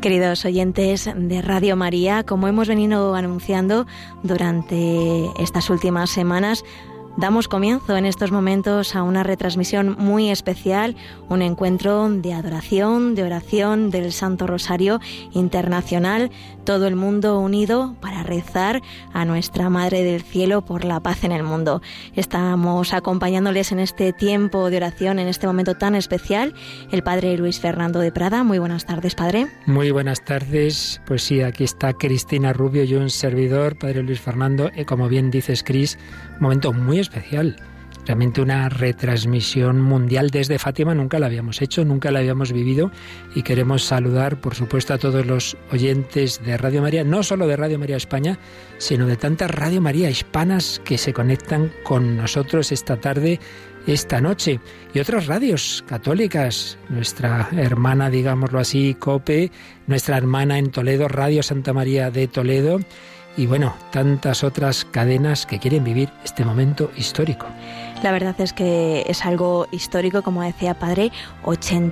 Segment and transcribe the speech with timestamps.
[0.00, 3.86] Queridos oyentes de Radio María, como hemos venido anunciando
[4.22, 6.64] durante estas últimas semanas,
[7.16, 10.96] Damos comienzo en estos momentos a una retransmisión muy especial,
[11.28, 15.00] un encuentro de adoración, de oración del Santo Rosario
[15.32, 16.30] Internacional,
[16.64, 18.80] todo el mundo unido para rezar
[19.12, 21.82] a nuestra Madre del Cielo por la paz en el mundo.
[22.14, 26.54] Estamos acompañándoles en este tiempo de oración, en este momento tan especial,
[26.92, 28.44] el Padre Luis Fernando de Prada.
[28.44, 29.48] Muy buenas tardes, Padre.
[29.66, 31.02] Muy buenas tardes.
[31.06, 34.70] Pues sí, aquí está Cristina Rubio y un servidor, Padre Luis Fernando.
[34.74, 35.98] Y como bien dices, Cris,
[36.38, 37.56] momento muy especial.
[38.06, 42.90] Realmente una retransmisión mundial desde Fátima nunca la habíamos hecho, nunca la habíamos vivido
[43.34, 47.56] y queremos saludar, por supuesto, a todos los oyentes de Radio María, no solo de
[47.56, 48.38] Radio María España,
[48.78, 53.38] sino de tantas Radio María hispanas que se conectan con nosotros esta tarde,
[53.86, 54.60] esta noche,
[54.94, 59.52] y otras radios católicas, nuestra hermana, digámoslo así, COPE,
[59.86, 62.80] nuestra hermana en Toledo, Radio Santa María de Toledo,
[63.36, 67.46] y bueno, tantas otras cadenas que quieren vivir este momento histórico.
[68.02, 71.12] La verdad es que es algo histórico, como decía Padre,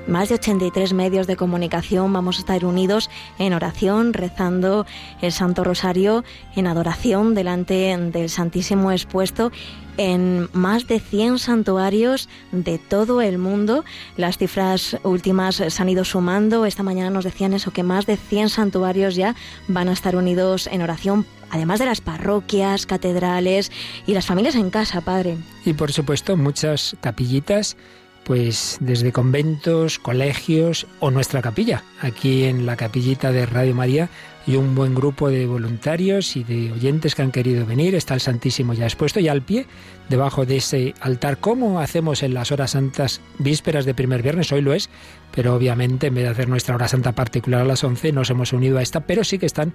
[0.07, 4.87] más de 83 medios de comunicación vamos a estar unidos en oración, rezando
[5.21, 6.25] el Santo Rosario,
[6.57, 9.53] en adoración delante del Santísimo expuesto
[9.99, 13.85] en más de 100 santuarios de todo el mundo.
[14.17, 16.65] Las cifras últimas se han ido sumando.
[16.65, 19.35] Esta mañana nos decían eso, que más de 100 santuarios ya
[19.67, 23.73] van a estar unidos en oración además de las parroquias, catedrales
[24.07, 25.39] y las familias en casa, padre.
[25.65, 27.77] Y por supuesto muchas capillitas,
[28.25, 31.83] pues desde conventos, colegios o nuestra capilla.
[32.03, 34.11] Aquí en la capillita de Radio María
[34.49, 37.95] y un buen grupo de voluntarios y de oyentes que han querido venir.
[37.95, 39.67] Está el Santísimo ya expuesto y al pie,
[40.09, 44.63] debajo de ese altar, como hacemos en las horas santas vísperas de primer viernes, hoy
[44.63, 44.89] lo es,
[45.33, 48.53] pero obviamente en vez de hacer nuestra hora santa particular a las 11 nos hemos
[48.53, 49.75] unido a esta, pero sí que están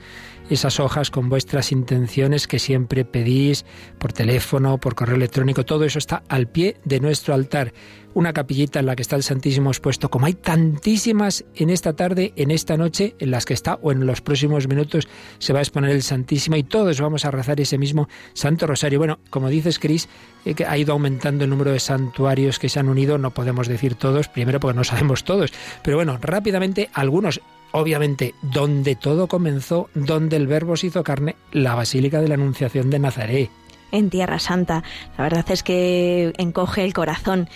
[0.50, 3.66] esas hojas con vuestras intenciones que siempre pedís
[3.98, 7.74] por teléfono, por correo electrónico, todo eso está al pie de nuestro altar.
[8.16, 12.32] Una capillita en la que está el Santísimo expuesto, como hay tantísimas en esta tarde,
[12.36, 15.08] en esta noche, en las que está, o en los próximos minutos
[15.40, 19.00] se va a exponer el Santísimo y todos vamos a rezar ese mismo Santo Rosario.
[19.00, 20.10] Bueno, como dices, Cris,
[20.46, 23.68] eh, que ha ido aumentando el número de santuarios que se han unido, no podemos
[23.68, 25.43] decir todos, primero porque no sabemos todos,
[25.82, 27.42] pero bueno, rápidamente algunos
[27.74, 32.90] obviamente, donde todo comenzó, donde el Verbo se hizo carne, la Basílica de la Anunciación
[32.90, 33.50] de Nazaret.
[33.92, 34.84] En Tierra Santa.
[35.18, 37.50] La verdad es que encoge el corazón.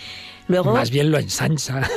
[0.46, 1.88] Luego, Más bien lo ensancha.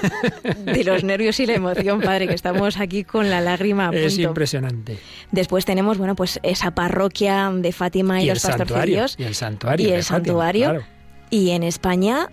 [0.65, 4.05] De los nervios y la emoción, padre, que estamos aquí con la lágrima a punto.
[4.05, 4.97] Es impresionante.
[5.31, 9.15] Después tenemos, bueno, pues esa parroquia de Fátima y, los pastorcillos.
[9.17, 9.87] Y el santuario.
[9.87, 10.83] Y el santuario.
[11.29, 12.29] Y en España,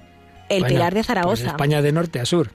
[0.48, 1.42] el Pilar de pues Zaragoza.
[1.42, 2.50] en España de norte a sur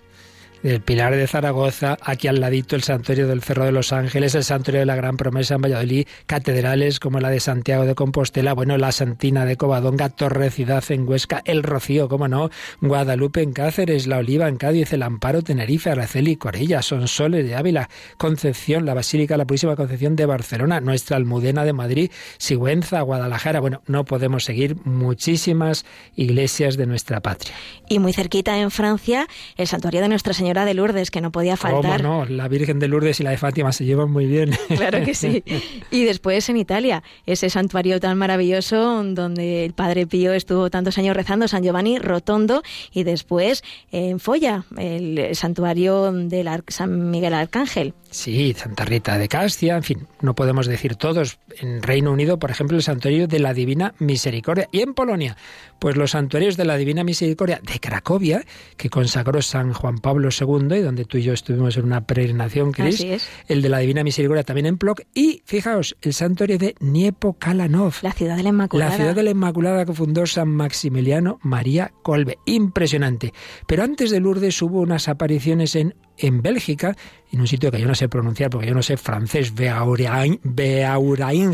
[0.64, 4.46] el Pilar de Zaragoza, aquí al ladito el Santuario del Cerro de los Ángeles, el
[4.46, 8.78] Santuario de la Gran Promesa en Valladolid, catedrales como la de Santiago de Compostela, bueno,
[8.78, 14.08] la Santina de Covadonga, Torre Ciudad en Huesca, el Rocío, cómo no, Guadalupe en Cáceres,
[14.08, 19.36] la Oliva en Cádiz, el Amparo, Tenerife, Araceli, Corella, Sonsoles de Ávila, Concepción, la Basílica,
[19.36, 24.78] la Purísima Concepción de Barcelona, nuestra Almudena de Madrid, Sigüenza, Guadalajara, bueno, no podemos seguir
[24.86, 25.86] muchísimas
[26.16, 27.54] iglesias de nuestra patria.
[27.90, 29.28] Y muy cerquita en Francia,
[29.58, 32.02] el Santuario de Nuestra Señora de Lourdes, que no podía faltar.
[32.02, 32.26] ¿Cómo no?
[32.26, 34.52] La Virgen de Lourdes y la de Fátima se llevan muy bien.
[34.68, 35.44] Claro que sí.
[35.92, 41.16] Y después en Italia, ese santuario tan maravilloso donde el Padre Pío estuvo tantos años
[41.16, 47.94] rezando, San Giovanni Rotondo, y después en Folla, el santuario del San Miguel Arcángel.
[48.10, 51.40] Sí, Santa Rita de Castia, en fin, no podemos decir todos.
[51.60, 54.70] En Reino Unido, por ejemplo, el santuario de la Divina Misericordia.
[54.72, 55.36] Y en Polonia,
[55.80, 58.44] pues los santuarios de la Divina Misericordia de Cracovia,
[58.78, 62.72] que consagró San Juan Pablo II y donde tú y yo estuvimos en una peregrinación,
[62.72, 63.06] Cris.
[63.48, 65.02] El de la Divina Misericordia también en Plock.
[65.14, 67.96] Y fijaos, el santuario de Niepo Kalanov.
[68.02, 68.92] La ciudad de la Inmaculada.
[68.92, 72.38] La ciudad de la Inmaculada que fundó San Maximiliano María Colbe.
[72.46, 73.34] Impresionante.
[73.68, 76.96] Pero antes de Lourdes hubo unas apariciones en en Bélgica,
[77.32, 80.40] en un sitio que yo no sé pronunciar porque yo no sé francés, Beaurain,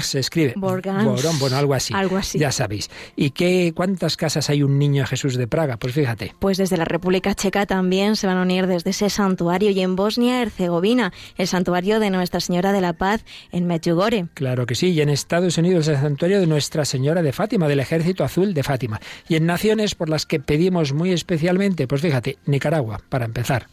[0.02, 0.54] se escribe.
[0.58, 1.40] Borgans.
[1.40, 1.94] bueno, algo así.
[1.94, 2.38] Algo así.
[2.38, 2.90] Ya sabéis.
[3.16, 5.78] ¿Y qué, cuántas casas hay un niño Jesús de Praga?
[5.78, 6.36] Pues fíjate.
[6.40, 9.96] Pues desde la República Checa también se van a unir desde ese santuario y en
[9.96, 14.26] Bosnia-Herzegovina, el santuario de Nuestra Señora de la Paz en Medjugorje.
[14.34, 17.80] Claro que sí, y en Estados Unidos el santuario de Nuestra Señora de Fátima, del
[17.80, 19.00] Ejército Azul de Fátima.
[19.30, 23.68] Y en naciones por las que pedimos muy especialmente, pues fíjate, Nicaragua, para empezar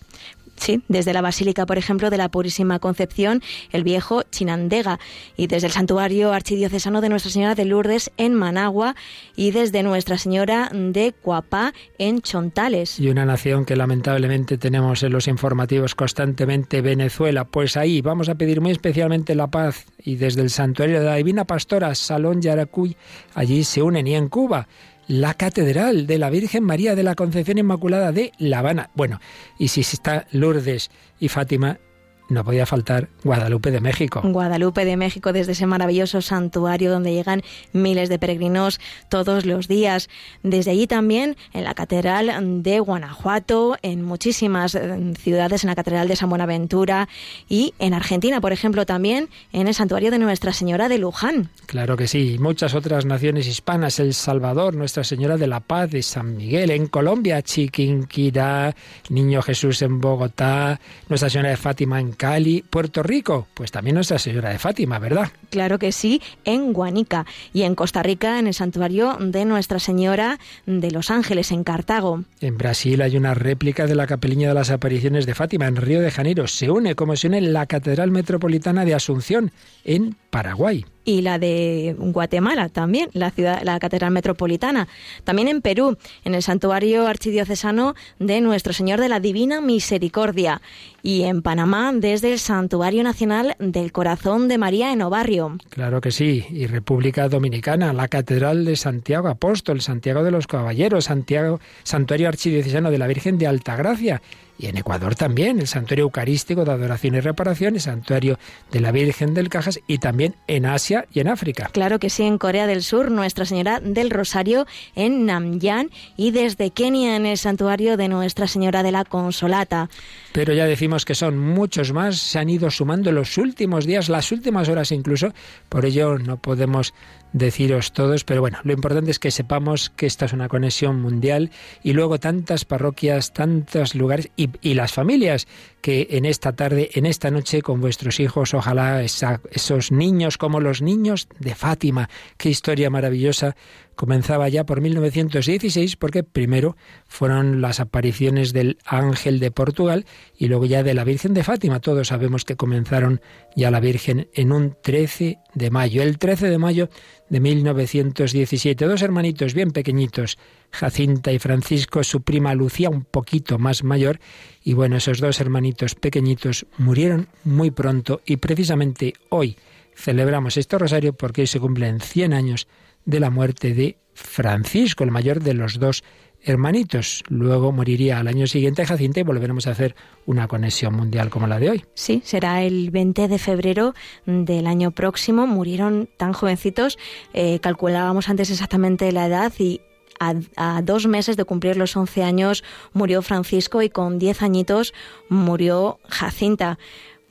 [0.56, 3.43] Sí, desde la Basílica, por ejemplo, de la Purísima Concepción,
[3.73, 4.99] el viejo Chinandega,
[5.37, 8.97] y desde el Santuario Archidiocesano de Nuestra Señora de Lourdes en Managua,
[9.37, 12.99] y desde Nuestra Señora de Cuapá en Chontales.
[12.99, 17.44] Y una nación que lamentablemente tenemos en los informativos constantemente, Venezuela.
[17.44, 21.17] Pues ahí vamos a pedir muy especialmente la paz, y desde el Santuario de la
[21.17, 22.97] Divina Pastora, Salón Yaracuy,
[23.35, 24.69] allí se unen, y en Cuba
[25.08, 28.91] la Catedral de la Virgen María de la Concepción Inmaculada de La Habana.
[28.94, 29.20] Bueno,
[29.58, 31.79] y si está Lourdes y Fátima,
[32.28, 34.20] no podía faltar Guadalupe de México.
[34.25, 37.43] Guadalupe de México, desde ese maravilloso santuario donde llegan
[37.73, 40.08] miles de peregrinos todos los días.
[40.43, 46.08] Desde allí también en la Catedral de Guanajuato, en muchísimas eh, ciudades, en la Catedral
[46.08, 47.08] de San Buenaventura
[47.49, 51.50] y en Argentina, por ejemplo, también en el santuario de Nuestra Señora de Luján.
[51.67, 52.37] Claro que sí.
[52.40, 56.87] Muchas otras naciones hispanas, El Salvador, Nuestra Señora de la Paz de San Miguel, en
[56.87, 58.75] Colombia, Chiquinquirá,
[59.11, 64.18] Niño Jesús en Bogotá, Nuestra Señora de Fátima en Cali, Puerto Rico, pues también Nuestra
[64.18, 65.30] Señora de Fátima, ¿verdad?
[65.50, 70.38] Claro que sí, en Guanica y en Costa Rica, en el santuario de Nuestra Señora
[70.66, 72.24] de Los Ángeles, en Cartago.
[72.40, 76.00] En Brasil hay una réplica de la Capeliña de las Apariciones de Fátima, en Río
[76.00, 76.46] de Janeiro.
[76.48, 79.52] Se une, como se une, la Catedral Metropolitana de Asunción,
[79.84, 84.88] en Paraguay y la de Guatemala también, la ciudad, la catedral metropolitana.
[85.25, 90.61] También en Perú, en el santuario archidiocesano de Nuestro Señor de la Divina Misericordia.
[91.03, 95.56] Y en Panamá, desde el Santuario Nacional del Corazón de María en Obarrio.
[95.70, 96.44] Claro que sí.
[96.50, 102.91] Y República Dominicana, la Catedral de Santiago Apóstol, Santiago de los Caballeros, Santiago, Santuario Archidiocesano
[102.91, 104.20] de la Virgen de Altagracia
[104.58, 108.38] y en Ecuador también, el Santuario Eucarístico de Adoración y Reparación, el Santuario
[108.70, 111.70] de la Virgen del Cajas y también en Asia y en África.
[111.73, 116.70] Claro que sí, en Corea del Sur, Nuestra Señora del Rosario en Namyan y desde
[116.70, 119.88] Kenia en el Santuario de Nuestra Señora de la Consolata.
[120.32, 124.32] Pero ya decimos que son muchos más, se han ido sumando los últimos días, las
[124.32, 125.32] últimas horas incluso,
[125.69, 126.94] por ello no podemos
[127.32, 131.50] deciros todos, pero bueno, lo importante es que sepamos que esta es una conexión mundial
[131.82, 135.46] y luego tantas parroquias, tantos lugares y, las familias
[135.86, 140.82] que en esta tarde, en esta noche con vuestros hijos, ojalá esos niños como los
[140.82, 143.54] niños de Fátima, qué historia maravillosa
[143.94, 150.06] comenzaba ya por 1916 porque primero fueron las apariciones del ángel de Portugal
[150.36, 151.78] y luego ya de la Virgen de Fátima.
[151.78, 153.20] Todos sabemos que comenzaron
[153.54, 156.02] ya la Virgen en un 13 de mayo.
[156.02, 156.88] El 13 de mayo
[157.28, 160.36] de 1917, dos hermanitos bien pequeñitos,
[160.76, 164.20] Jacinta y Francisco, su prima Lucía un poquito más mayor,
[164.62, 169.56] y bueno, esos dos hermanitos pequeñitos murieron muy pronto y precisamente hoy
[169.94, 172.69] celebramos este rosario porque hoy se cumplen 100 años
[173.06, 176.05] de la muerte de Francisco, el mayor de los dos
[176.43, 177.24] hermanitos.
[177.29, 179.96] Luego moriría al año siguiente Jacinta y volveremos a hacer
[180.27, 181.84] una conexión mundial como la de hoy.
[181.94, 183.94] Sí, será el 20 de febrero
[184.27, 185.46] del año próximo.
[185.46, 186.98] Murieron tan jovencitos,
[187.32, 189.81] eh, calculábamos antes exactamente la edad y
[190.19, 194.94] a, dos meses de cumplir los 11 años murió Francisco y con 10 añitos
[195.29, 196.79] murió Jacinta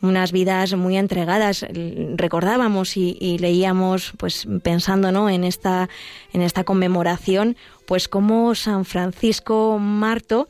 [0.01, 1.65] unas vidas muy entregadas.
[2.15, 5.30] Recordábamos y, leíamos, pues pensando ¿no?
[5.30, 5.89] en, esta,
[6.32, 10.48] en esta conmemoración, pues cómo San Francisco Marto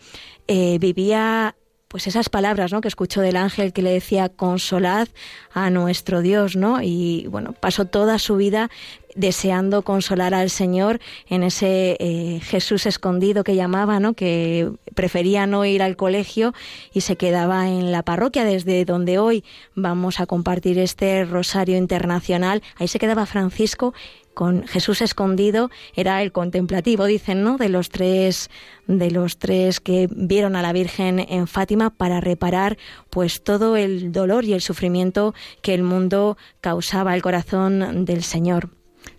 [0.48, 1.56] eh, vivía
[1.88, 2.82] pues esas palabras ¿no?
[2.82, 5.08] que escuchó del ángel que le decía consolad
[5.54, 6.82] a nuestro Dios, ¿no?
[6.82, 8.70] Y bueno, pasó toda su vida
[9.16, 14.14] deseando consolar al Señor en ese eh, Jesús escondido que llamaba, ¿no?
[14.14, 16.54] que prefería no ir al colegio
[16.94, 19.44] y se quedaba en la parroquia desde donde hoy
[19.74, 22.62] vamos a compartir este rosario internacional.
[22.78, 23.94] Ahí se quedaba Francisco
[24.36, 27.58] con Jesús escondido, era el contemplativo, dicen, ¿no?
[27.58, 28.50] De los tres
[28.86, 32.78] de los tres que vieron a la Virgen en Fátima para reparar
[33.10, 38.70] pues todo el dolor y el sufrimiento que el mundo causaba al corazón del Señor.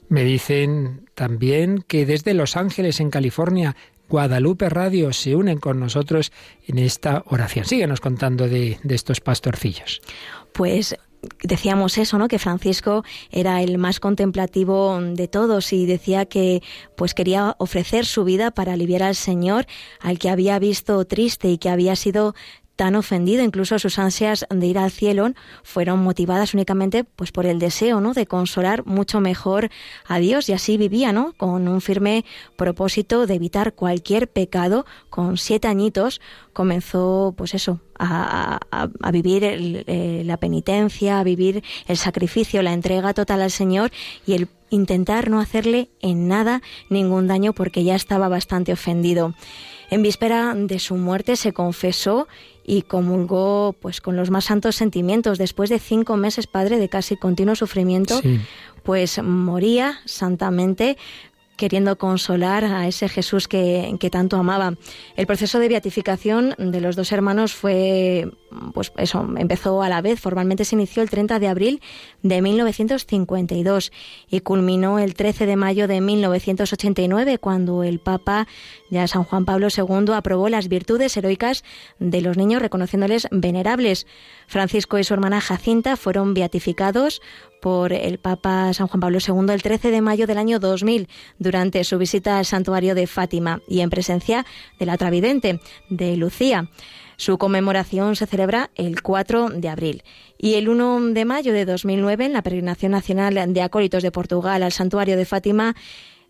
[0.09, 3.77] Me dicen también que desde Los Ángeles, en California,
[4.09, 6.33] Guadalupe Radio se unen con nosotros
[6.67, 7.65] en esta oración.
[7.65, 10.01] Síguenos contando de, de estos pastorcillos.
[10.53, 10.97] Pues
[11.43, 12.29] decíamos eso, ¿no?
[12.29, 16.63] Que Francisco era el más contemplativo de todos y decía que
[16.97, 19.67] pues quería ofrecer su vida para aliviar al Señor,
[20.01, 22.35] al que había visto triste y que había sido
[22.77, 27.59] tan ofendido, incluso sus ansias de ir al cielo fueron motivadas únicamente pues por el
[27.59, 28.13] deseo, ¿no?
[28.13, 29.71] de consolar mucho mejor
[30.07, 31.33] a Dios y así vivía, ¿no?
[31.39, 32.25] con un firme
[32.57, 34.85] propósito de evitar cualquier pecado.
[35.09, 36.21] Con siete añitos
[36.53, 38.61] comenzó pues eso, a,
[39.11, 43.91] vivir eh, la penitencia, a vivir el sacrificio, la entrega total al Señor
[44.27, 49.35] y el intentar no hacerle en nada ningún daño porque ya estaba bastante ofendido.
[49.89, 52.27] En víspera de su muerte se confesó
[52.67, 55.39] y comulgó pues con los más santos sentimientos.
[55.39, 58.21] Después de cinco meses, padre, de casi continuo sufrimiento,
[58.83, 60.97] pues moría santamente
[61.57, 64.75] queriendo consolar a ese Jesús que, que, tanto amaba.
[65.17, 68.31] El proceso de beatificación de los dos hermanos fue,
[68.75, 71.81] pues eso, empezó a la vez, formalmente se inició el 30 de abril
[72.23, 73.91] de 1952
[74.31, 78.47] y culminó el 13 de mayo de 1989 cuando el Papa,
[78.91, 81.65] ya San Juan Pablo II, aprobó las virtudes heroicas
[81.99, 84.07] de los niños reconociéndoles venerables.
[84.47, 87.21] Francisco y su hermana Jacinta fueron beatificados
[87.61, 91.83] por el Papa San Juan Pablo II el 13 de mayo del año 2000 durante
[91.85, 94.47] su visita al santuario de Fátima y en presencia
[94.79, 96.69] de la Travidente de Lucía.
[97.17, 100.03] Su conmemoración se celebra el 4 de abril.
[100.39, 104.63] Y el 1 de mayo de 2009, en la peregrinación nacional de acólitos de Portugal
[104.63, 105.75] al santuario de Fátima,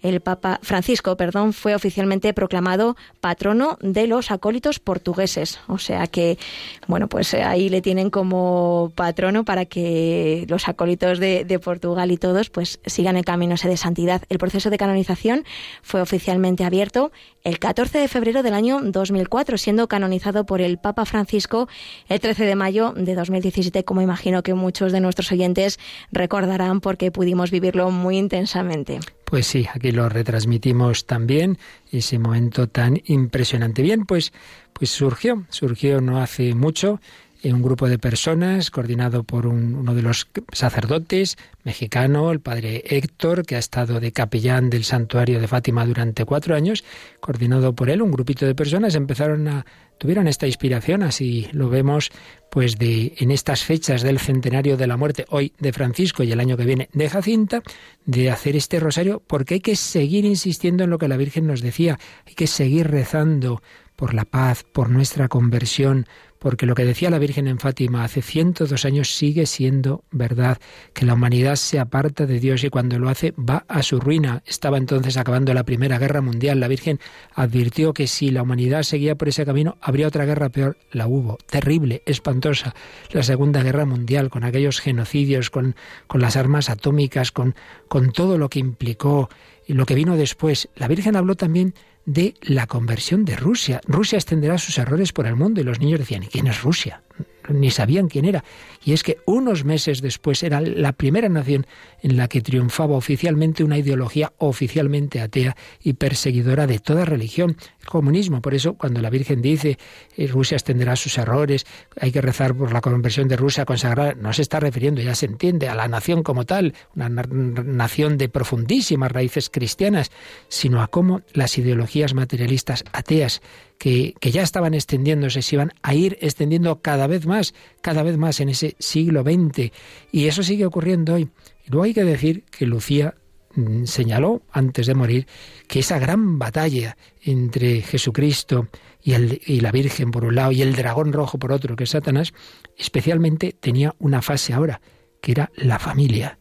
[0.09, 5.61] el Papa Francisco, perdón, fue oficialmente proclamado patrono de los acólitos portugueses.
[5.67, 6.39] O sea que,
[6.87, 12.11] bueno, pues eh, ahí le tienen como patrono para que los acólitos de, de Portugal
[12.11, 14.23] y todos pues sigan el camino de santidad.
[14.29, 15.45] El proceso de canonización
[15.83, 17.13] fue oficialmente abierto
[17.45, 21.69] el 14 de febrero del año 2004, siendo canonizado por el Papa Francisco
[22.09, 25.79] el 13 de mayo de 2017, como imagino que muchos de nuestros oyentes
[26.11, 29.01] recordarán porque pudimos vivirlo muy intensamente.
[29.29, 31.59] Pues sí, aquí lo retransmitimos también,
[31.91, 33.83] ese momento tan impresionante.
[33.83, 34.33] Bien, pues,
[34.73, 37.01] pues surgió, surgió no hace mucho
[37.45, 43.57] un grupo de personas coordinado por uno de los sacerdotes mexicano, el padre Héctor, que
[43.57, 46.85] ha estado de capellán del santuario de Fátima durante cuatro años,
[47.21, 49.67] coordinado por él, un grupito de personas empezaron a
[49.99, 52.11] tuvieron esta inspiración, así lo vemos,
[52.51, 56.41] pues de en estas fechas del centenario de la muerte hoy de Francisco y el
[56.41, 57.63] año que viene de Jacinta,
[58.05, 61.61] de hacer este rosario, porque hay que seguir insistiendo en lo que la Virgen nos
[61.61, 63.63] decía, hay que seguir rezando
[63.97, 66.07] por la paz, por nuestra conversión,
[66.47, 70.59] porque lo que decía la Virgen en Fátima hace 102 años sigue siendo verdad,
[70.95, 74.45] que la humanidad se aparta de Dios y cuando lo hace va a su ruina.
[74.47, 76.61] Estaba entonces acabando la Primera Guerra Mundial.
[76.61, 77.01] La Virgen
[77.35, 80.77] advirtió que si la humanidad seguía por ese camino, habría otra guerra peor.
[80.93, 82.77] La hubo, terrible, espantosa.
[83.11, 85.75] La Segunda Guerra Mundial, con aquellos genocidios, con,
[86.07, 87.57] con las armas atómicas, con,
[87.89, 89.31] con todo lo que implicó
[89.67, 90.69] y lo que vino después.
[90.77, 91.75] La Virgen habló también
[92.07, 93.81] de la conversión de Rusia.
[93.87, 97.03] Rusia extenderá sus errores por el mundo y los niños decían, ¿y quién es Rusia?
[97.49, 98.45] Ni sabían quién era.
[98.85, 101.67] Y es que unos meses después era la primera nación
[102.03, 107.87] en la que triunfaba oficialmente una ideología oficialmente atea y perseguidora de toda religión, el
[107.87, 108.41] comunismo.
[108.41, 109.79] Por eso, cuando la Virgen dice
[110.17, 111.67] eh, Rusia extenderá sus errores,
[112.01, 115.27] hay que rezar por la conversión de Rusia consagrada, no se está refiriendo, ya se
[115.27, 120.11] entiende, a la nación como tal, una nación de profundísimas raíces cristianas,
[120.49, 123.43] sino a cómo las ideologías materialistas ateas
[123.79, 128.41] que, ya estaban extendiéndose, se iban a ir extendiendo cada vez más, cada vez más
[128.41, 129.73] en ese siglo XX.
[130.13, 131.29] Y eso sigue ocurriendo hoy.
[131.65, 133.15] Y luego hay que decir que Lucía
[133.55, 135.27] mm, señaló antes de morir
[135.69, 138.69] que esa gran batalla entre Jesucristo
[139.03, 141.91] y, y, la Virgen por un lado y el dragón rojo por otro, que es
[141.91, 142.33] Satanás,
[142.77, 144.81] especialmente tenía una fase ahora,
[145.21, 146.39] que era la familia.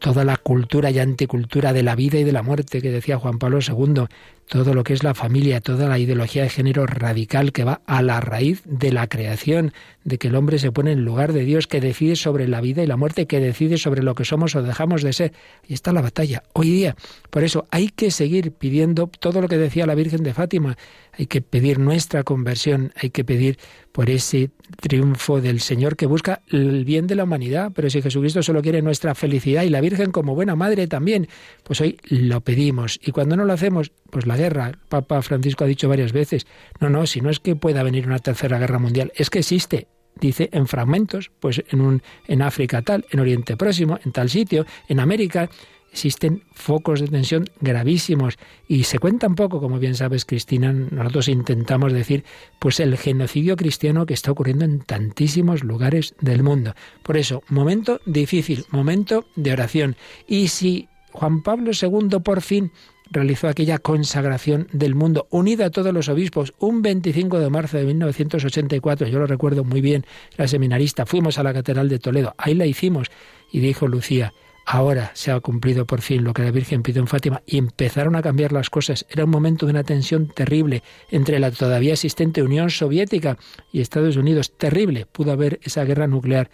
[0.00, 3.38] Toda la cultura y anticultura de la vida y de la muerte que decía Juan
[3.38, 4.04] Pablo II,
[4.48, 8.02] todo lo que es la familia, toda la ideología de género radical que va a
[8.02, 9.72] la raíz de la creación,
[10.04, 12.82] de que el hombre se pone en lugar de Dios, que decide sobre la vida
[12.82, 15.32] y la muerte, que decide sobre lo que somos o dejamos de ser.
[15.66, 16.96] Y está la batalla hoy día.
[17.30, 20.76] Por eso hay que seguir pidiendo todo lo que decía la Virgen de Fátima.
[21.12, 23.58] Hay que pedir nuestra conversión, hay que pedir
[23.92, 27.72] por ese triunfo del Señor que busca el bien de la humanidad.
[27.74, 31.28] Pero si Jesucristo solo quiere nuestra felicidad y la Virgen como buena madre también,
[31.62, 32.98] pues hoy lo pedimos.
[33.02, 34.68] Y cuando no lo hacemos, pues la guerra.
[34.68, 36.46] El Papa Francisco ha dicho varias veces,
[36.80, 39.88] no, no, si no es que pueda venir una tercera guerra mundial, es que existe.
[40.20, 44.64] Dice en fragmentos, pues en un en África tal, en Oriente Próximo, en tal sitio,
[44.88, 45.50] en América
[45.94, 48.36] existen focos de tensión gravísimos
[48.66, 52.24] y se cuenta un poco, como bien sabes Cristina, nosotros intentamos decir
[52.58, 56.74] pues el genocidio cristiano que está ocurriendo en tantísimos lugares del mundo.
[57.04, 59.96] Por eso, momento difícil, momento de oración.
[60.26, 62.72] Y si Juan Pablo II por fin
[63.10, 67.84] realizó aquella consagración del mundo, unida a todos los obispos, un 25 de marzo de
[67.84, 70.04] 1984, yo lo recuerdo muy bien,
[70.36, 73.10] era seminarista, fuimos a la Catedral de Toledo, ahí la hicimos,
[73.52, 74.32] y dijo Lucía,
[74.66, 78.16] ahora se ha cumplido por fin lo que la Virgen pidió en Fátima, y empezaron
[78.16, 79.06] a cambiar las cosas.
[79.10, 83.38] Era un momento de una tensión terrible entre la todavía existente Unión Soviética
[83.72, 86.50] y Estados Unidos, terrible, pudo haber esa guerra nuclear.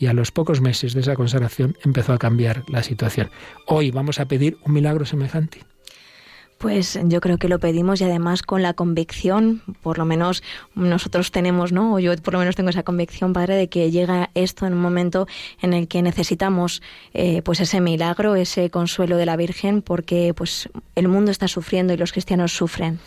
[0.00, 3.30] Y a los pocos meses de esa consagración empezó a cambiar la situación.
[3.66, 5.64] Hoy vamos a pedir un milagro semejante.
[6.58, 10.42] Pues yo creo que lo pedimos y además con la convicción, por lo menos
[10.74, 11.94] nosotros tenemos, ¿no?
[11.94, 14.80] O yo por lo menos tengo esa convicción, Padre, de que llega esto en un
[14.80, 15.28] momento
[15.62, 16.82] en el que necesitamos
[17.14, 21.92] eh, pues ese milagro, ese consuelo de la Virgen, porque pues el mundo está sufriendo
[21.92, 22.98] y los cristianos sufren.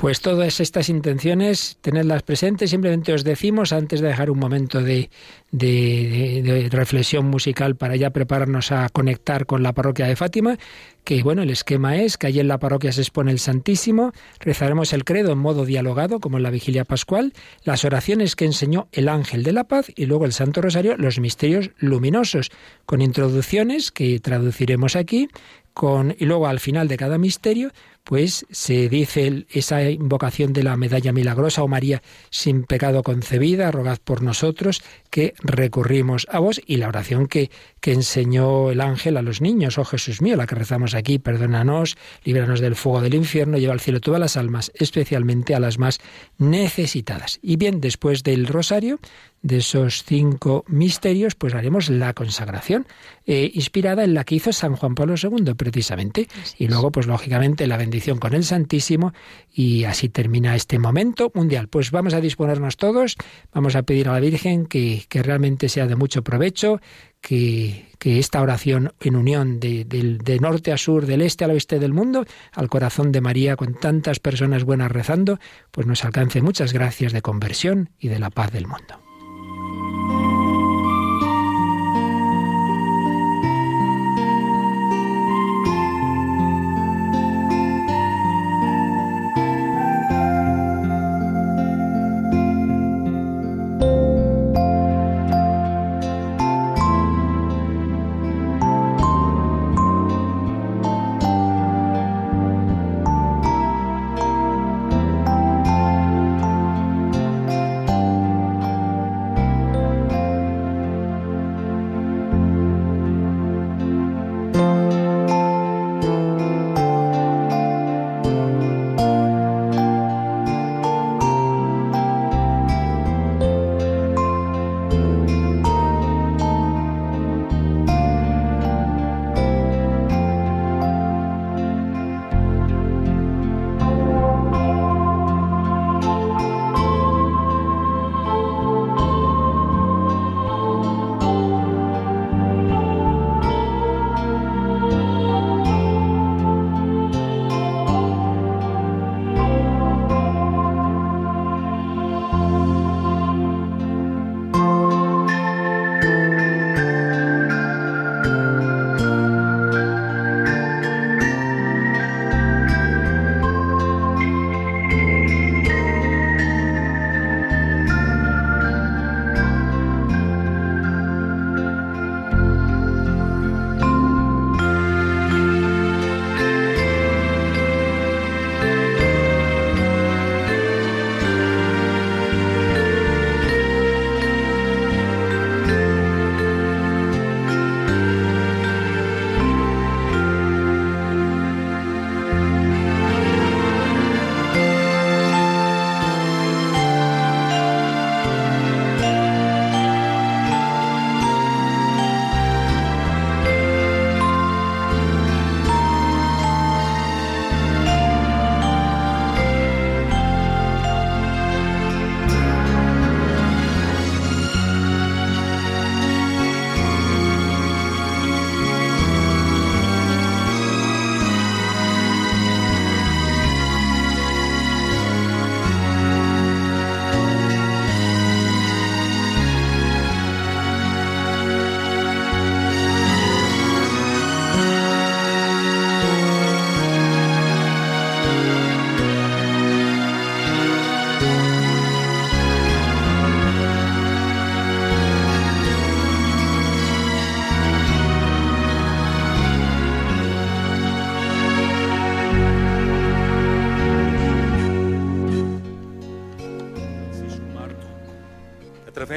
[0.00, 5.10] Pues todas estas intenciones, tenerlas presentes, simplemente os decimos, antes de dejar un momento de,
[5.50, 10.56] de, reflexión musical para ya prepararnos a conectar con la parroquia de Fátima,
[11.04, 14.94] que bueno, el esquema es que allí en la parroquia se expone el Santísimo, rezaremos
[14.94, 19.06] el credo en modo dialogado, como en la vigilia pascual, las oraciones que enseñó el
[19.06, 22.50] ángel de la paz y luego el Santo Rosario, los misterios luminosos,
[22.86, 25.28] con introducciones que traduciremos aquí,
[25.74, 27.70] con, y luego al final de cada misterio
[28.10, 33.98] pues se dice esa invocación de la medalla milagrosa o María sin pecado concebida, rogad
[34.02, 39.22] por nosotros que recurrimos a vos y la oración que, que enseñó el ángel a
[39.22, 43.58] los niños, oh Jesús mío, la que rezamos aquí, perdónanos, líbranos del fuego del infierno,
[43.58, 46.00] lleva al cielo todas las almas, especialmente a las más
[46.36, 47.38] necesitadas.
[47.42, 48.98] Y bien, después del rosario,
[49.42, 52.86] de esos cinco misterios, pues haremos la consagración,
[53.24, 56.28] eh, inspirada en la que hizo San Juan Pablo II, precisamente.
[56.58, 59.12] Y luego, pues lógicamente, la bendición con el Santísimo,
[59.52, 61.68] y así termina este momento mundial.
[61.68, 63.16] Pues vamos a disponernos todos,
[63.52, 66.80] vamos a pedir a la Virgen que, que realmente sea de mucho provecho,
[67.20, 71.78] que, que, esta oración en unión de, de, norte a sur, del este al oeste
[71.78, 75.38] del mundo, al corazón de María, con tantas personas buenas rezando,
[75.70, 79.09] pues nos alcance muchas gracias de conversión y de la paz del mundo.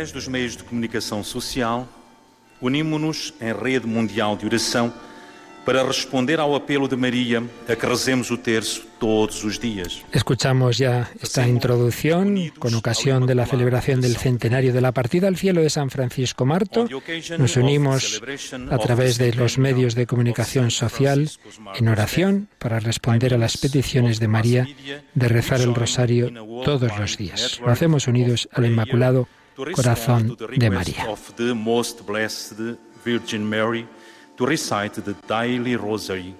[0.03, 1.87] Através dos meios de comunicação social,
[2.61, 4.91] unimos-nos em rede mundial de oração
[5.65, 10.03] para responder ao apelo de Maria a que rezemos o terço todos os días.
[10.11, 15.37] Escuchamos ya esta introducción con ocasión de la celebración del centenario de la partida al
[15.37, 16.85] cielo de San Francisco Marto.
[17.37, 18.21] Nos unimos
[18.69, 21.29] a través de los medios de comunicación social
[21.75, 24.67] en oración para responder a las peticiones de María
[25.15, 26.29] de rezar el rosario
[26.65, 27.61] todos los días.
[27.61, 31.07] Lo hacemos unidos al Inmaculado Corazón de María.
[34.35, 36.33] to recite the daily rosary.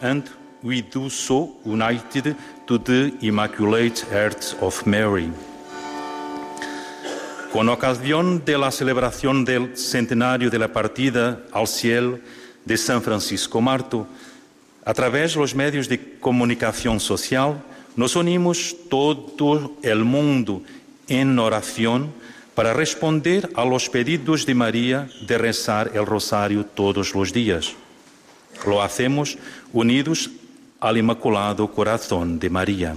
[0.00, 0.28] And
[0.62, 5.30] we do so united to the Immaculate Heart of Mary.
[7.52, 12.18] Con ocasión de la celebración del centenario de la partida al cielo
[12.64, 14.06] de San Francisco Marto,
[14.84, 17.62] a través de los medios de comunicación social,
[17.96, 20.62] nos unimos todo el mundo
[21.08, 22.12] en oración
[22.54, 27.74] para responder a los pedidos de María de rezar el rosario todos los días.
[28.66, 29.38] Lo hacemos
[29.72, 30.30] unidos
[30.80, 32.96] al Inmaculado Corazón de María.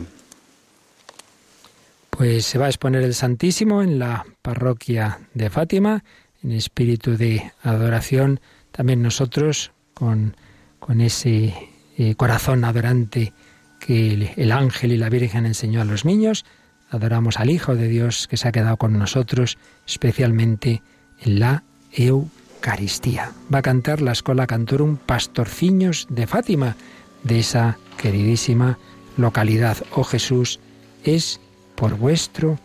[2.10, 6.04] Pues se va a exponer el Santísimo en la parroquia de Fátima,
[6.44, 8.40] en espíritu de adoración,
[8.72, 10.36] también nosotros con,
[10.80, 11.54] con ese
[11.98, 13.34] eh, corazón adorante
[13.80, 16.46] que el ángel y la Virgen enseñó a los niños,
[16.92, 20.84] adoramos al Hijo de Dios que se ha quedado con nosotros, especialmente
[21.22, 23.32] en la Eucaristía.
[23.54, 26.76] Va a cantar la Escola Cantorum Pastorciños de Fátima,
[27.24, 28.78] de esa queridísima
[29.18, 29.78] localidad.
[29.96, 30.60] Oh Jesús,
[31.04, 31.40] es
[31.76, 32.60] por vuestro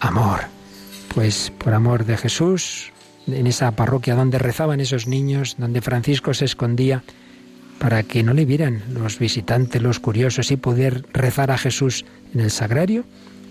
[0.00, 0.40] amor.
[1.14, 2.92] Pues por amor de Jesús,
[3.26, 7.02] en esa parroquia donde rezaban esos niños, donde Francisco se escondía,
[7.78, 12.40] para que no le vieran los visitantes, los curiosos, y poder rezar a Jesús en
[12.40, 13.04] el sagrario,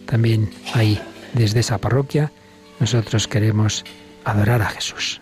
[0.05, 1.01] también ahí,
[1.33, 2.31] desde esa parroquia,
[2.79, 3.83] nosotros queremos
[4.23, 5.21] adorar a Jesús.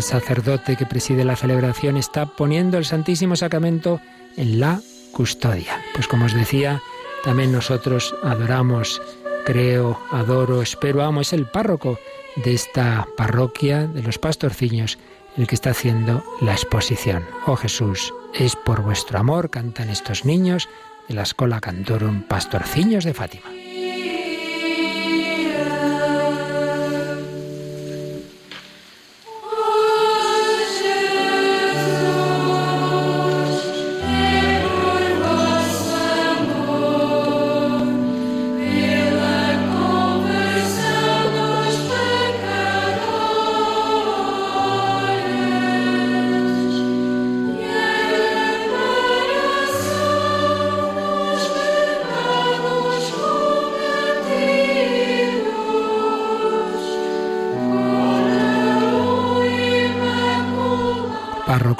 [0.00, 4.00] El sacerdote que preside la celebración está poniendo el Santísimo Sacramento
[4.38, 4.80] en la
[5.12, 5.84] custodia.
[5.92, 6.80] Pues como os decía,
[7.22, 9.02] también nosotros adoramos,
[9.44, 11.20] creo, adoro, espero, amo.
[11.20, 11.98] Es el párroco
[12.36, 14.96] de esta parroquia de los pastorciños
[15.36, 17.26] el que está haciendo la exposición.
[17.46, 20.66] Oh Jesús, es por vuestro amor, cantan estos niños
[21.08, 23.49] de la Escola Cantorum Pastorciños de Fátima.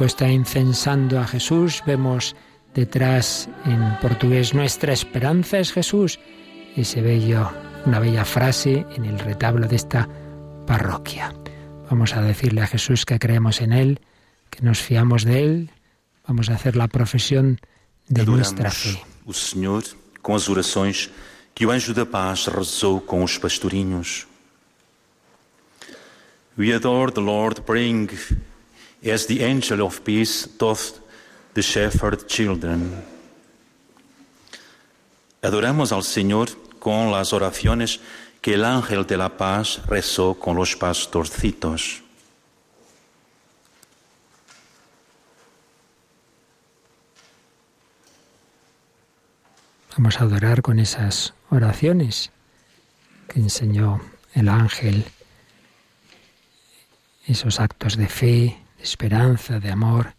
[0.05, 1.83] Está incensando a Jesús.
[1.87, 2.37] Vemos
[2.75, 6.19] detrás en portugués Nuestra esperanza es Jesús.
[6.77, 7.51] Ese bello,
[7.87, 10.09] una bella frase en el retablo de esta
[10.67, 11.35] parroquia.
[11.91, 14.01] Vamos a decirle a Jesús que creemos en Él,
[14.51, 15.71] que nos fiamos de Él,
[16.27, 17.61] vamos a hacer la profesión
[18.09, 19.03] de nuestra fe.
[19.25, 19.83] o Senhor
[20.23, 21.11] com as orações
[21.55, 24.27] que o anjo da paz rezou com os pastorinhos.
[26.59, 28.09] We adore the Lord, praying
[29.05, 31.01] as the angel of peace doth
[31.55, 33.03] the shepherd children.
[35.43, 38.01] Adoramos al Señor con las oraciones
[38.41, 42.03] que el ángel de la paz rezó con los pastorcitos.
[49.97, 52.31] Vamos a adorar con esas oraciones
[53.29, 54.01] que enseñó
[54.35, 55.05] el ángel,
[57.27, 60.15] esos actos de fe, de esperanza, de amor,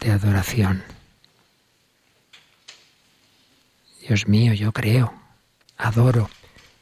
[0.00, 0.84] de adoración.
[4.06, 5.14] Dios mío, yo creo,
[5.78, 6.28] adoro,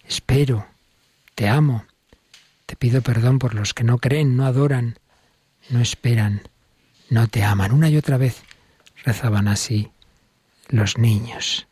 [0.08, 0.66] espero,
[1.36, 1.84] te amo,
[2.66, 4.98] te pido perdón por los que no creen, no adoran,
[5.70, 6.42] no esperan,
[7.10, 7.70] no te aman.
[7.70, 8.42] Una y otra vez
[9.04, 9.92] rezaban así
[10.68, 11.68] los niños.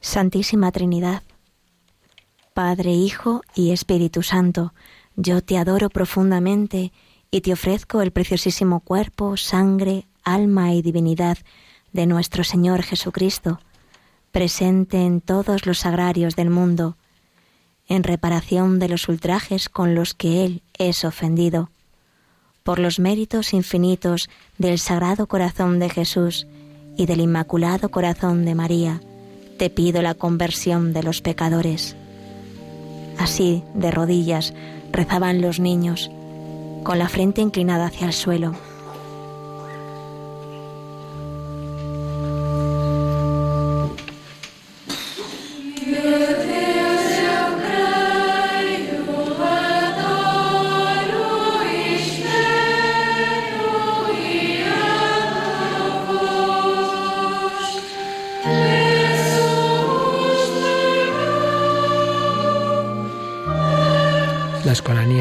[0.00, 1.24] Santísima Trinidad,
[2.58, 4.74] Padre, Hijo y Espíritu Santo,
[5.14, 6.90] yo te adoro profundamente
[7.30, 11.38] y te ofrezco el preciosísimo cuerpo, sangre, alma y divinidad
[11.92, 13.60] de nuestro Señor Jesucristo,
[14.32, 16.96] presente en todos los sagrarios del mundo,
[17.86, 21.70] en reparación de los ultrajes con los que Él es ofendido,
[22.64, 26.48] por los méritos infinitos del Sagrado Corazón de Jesús
[26.96, 29.00] y del Inmaculado Corazón de María,
[29.58, 31.94] te pido la conversión de los pecadores.
[33.18, 34.54] Así, de rodillas,
[34.92, 36.10] rezaban los niños,
[36.84, 38.54] con la frente inclinada hacia el suelo.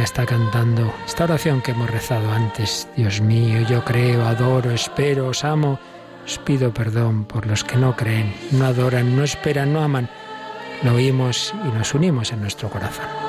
[0.07, 2.87] Está cantando esta oración que hemos rezado antes.
[2.95, 5.79] Dios mío, yo creo, adoro, espero, os amo.
[6.25, 10.09] Os pido perdón por los que no creen, no adoran, no esperan, no aman.
[10.83, 13.26] Lo oímos y nos unimos en nuestro corazón.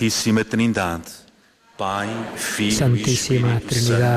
[0.00, 1.04] Santísima e Trinidad,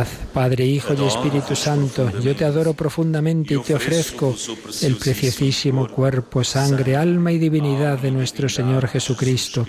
[0.08, 4.36] Santo, Padre, Hijo y Espíritu Santo, yo te adoro profundamente y te ofrezco
[4.82, 9.68] el preciosísimo cuerpo, sangre, alma y divinidad de nuestro Señor Jesucristo,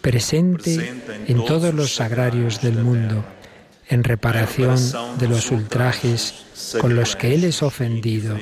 [0.00, 0.94] presente
[1.26, 3.24] en todos los sagrarios del mundo,
[3.88, 4.78] en reparación
[5.18, 6.44] de los ultrajes
[6.80, 8.38] con los que Él es ofendido,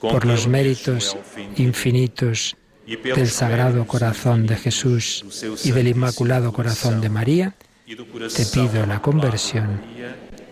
[0.00, 1.16] por los méritos
[1.56, 2.56] infinitos
[2.86, 5.24] del Sagrado Corazón de Jesús
[5.64, 7.54] y del Inmaculado Corazón de María,
[7.86, 9.80] te pido la conversión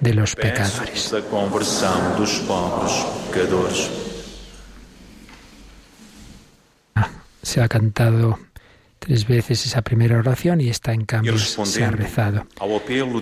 [0.01, 1.11] de los pecadores.
[1.11, 2.93] Peço-vos a conversão dos pobres
[3.33, 3.91] pecadores.
[7.43, 8.39] Se ha cantado
[8.99, 12.47] tres veces esa primera oración y esta en cambio se ha rezado.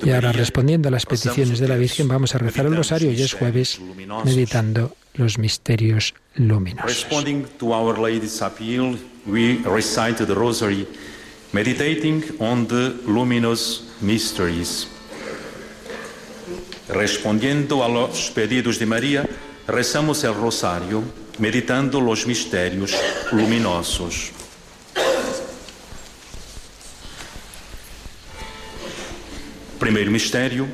[0.02, 3.20] Y ahora respondiendo a las peticiones de la Virgen vamos a rezar el rosario y
[3.20, 3.80] es jueves
[4.24, 6.86] meditando los misterios luminosos.
[6.86, 8.96] Responding to Our Lady's appeal,
[9.26, 10.86] we recite the Rosary,
[11.52, 14.88] meditating on the luminous mysteries.
[16.88, 19.28] Respondiendo a los pedidos de María,
[19.66, 21.02] rezamos el rosario,
[21.38, 22.94] meditando los misterios
[23.30, 24.32] luminosos.
[29.78, 30.68] Primeiro mistério,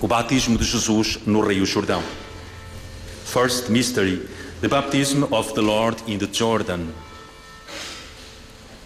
[0.00, 2.02] o batismo de Jesus no Rio Jordão.
[3.26, 4.20] First mystery,
[4.60, 6.94] the baptism of the Lord in the Jordan.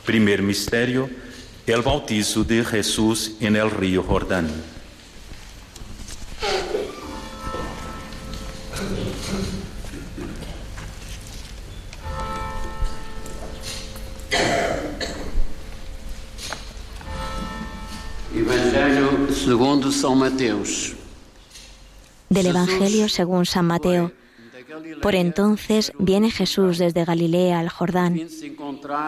[0.04, 1.08] Primeiro mistério,
[1.66, 4.48] el bautizo de Jesús en el río Jordán.
[18.34, 20.96] Evangelho segundo São Mateus.
[22.30, 24.19] Del Evangelio según San Mateo.
[25.02, 28.28] Por entonces viene Jesús desde Galilea al Jordán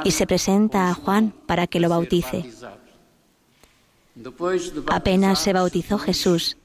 [0.05, 2.45] y se presenta a Juan para que lo bautice.
[4.89, 6.57] Apenas se bautizó Jesús,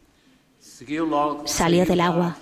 [1.46, 2.38] salió del agua.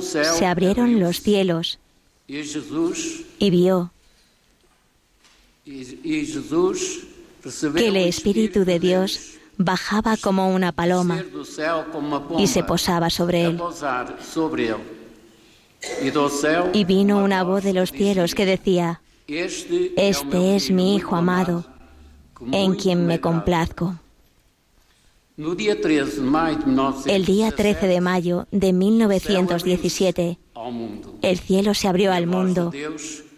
[0.00, 1.78] Se abrieron los cielos
[2.26, 3.92] y vio
[5.64, 6.28] que
[7.88, 11.24] el Espíritu de Dios bajaba como una paloma
[12.38, 13.60] y se posaba sobre él.
[16.72, 21.64] Y vino una voz de los cielos que decía, Este es mi Hijo amado,
[22.52, 23.96] en quien me complazco.
[25.36, 30.38] El día 13 de mayo de 1917,
[31.22, 32.72] el cielo se abrió al mundo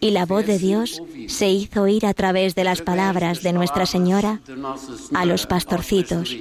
[0.06, 3.86] y la voz de Dios se hizo oír a través de las palabras de Nuestra
[3.86, 4.40] Señora
[5.14, 6.36] a los pastorcitos,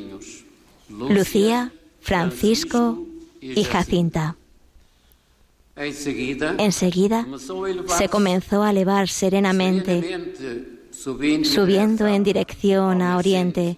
[0.90, 3.00] Lucía, Francisco
[3.42, 4.36] y Jacinta.
[5.76, 7.26] Enseguida
[7.98, 10.20] se comenzó a elevar serenamente,
[10.92, 13.78] subiendo en dirección a Oriente,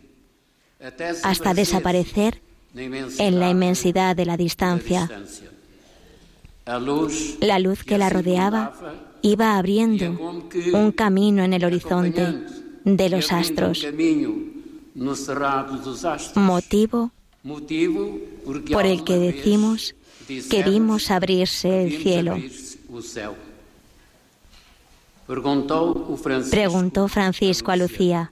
[1.24, 2.42] hasta desaparecer
[2.76, 5.10] en la inmensidad de la distancia.
[6.66, 8.74] La luz que la rodeaba
[9.28, 10.12] iba abriendo
[10.74, 12.44] un camino en el horizonte
[12.84, 13.86] de los astros,
[16.36, 17.12] motivo
[18.72, 19.96] por el que decimos
[20.50, 22.38] que vimos abrirse el cielo.
[26.50, 28.32] Preguntó Francisco a Lucía,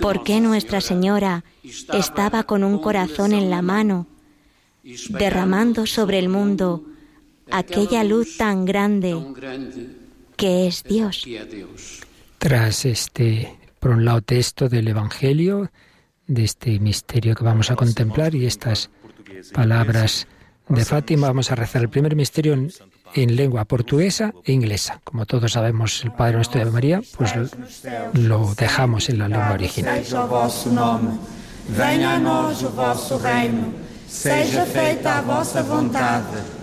[0.00, 1.44] ¿por qué Nuestra Señora
[1.92, 4.06] estaba con un corazón en la mano,
[5.10, 6.82] derramando sobre el mundo
[7.50, 9.16] aquella luz tan grande
[10.36, 11.24] que es Dios?
[12.38, 15.70] Tras este, por un lado, texto del Evangelio,
[16.26, 18.90] de este misterio que vamos a contemplar y estas
[19.52, 20.26] palabras
[20.68, 22.72] de Fátima, vamos a rezar el primer misterio en,
[23.14, 25.00] en lengua portuguesa e inglesa.
[25.04, 27.32] Como todos sabemos, el Padre Nuestro de María, pues
[28.14, 30.02] lo dejamos en la lengua original.
[31.68, 33.74] Venha a nós o vosso reino,
[34.06, 36.38] seja feita a vossa vontade,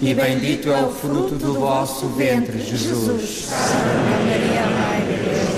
[0.00, 3.46] e bendito é o fruto do vosso ventre, Jesus.
[3.48, 3.64] Santa
[4.26, 5.56] Maria, Mãe de Deus,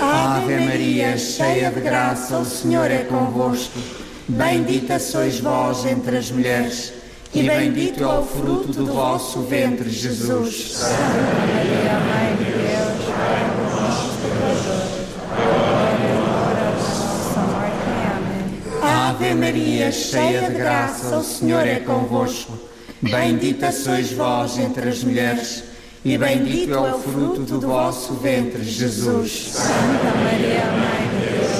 [0.00, 3.78] Ave Maria, cheia de graça, o Senhor é convosco.
[4.28, 6.92] Bendita sois vós entre as mulheres,
[7.34, 10.76] e bendito é o fruto do vosso ventre, Jesus.
[10.76, 12.23] Santa Maria, Mãe
[19.34, 22.56] Ave Maria, cheia de graça, o Senhor é convosco.
[23.02, 25.64] Bendita sois vós entre as mulheres,
[26.04, 29.50] e bendito é o fruto do vosso ventre, Jesus.
[29.54, 31.50] Santa Maria, Mãe de Deus,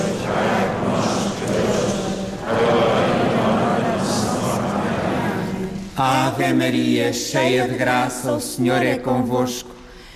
[5.96, 9.70] Ave Maria, cheia de graça, o Senhor é convosco.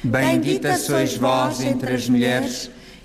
[0.04, 2.70] Bendita sois vós entre as mulheres,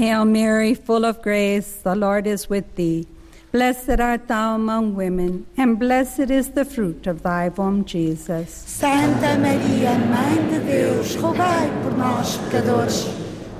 [0.00, 3.06] Hail Mary, full of grace, the Lord is with thee.
[3.52, 8.48] Blessed art thou among women, and blessed is the fruit of thy womb, Jesus.
[8.50, 13.08] Santa Maria, Mãe de Deus, rogai por nós, pecadores,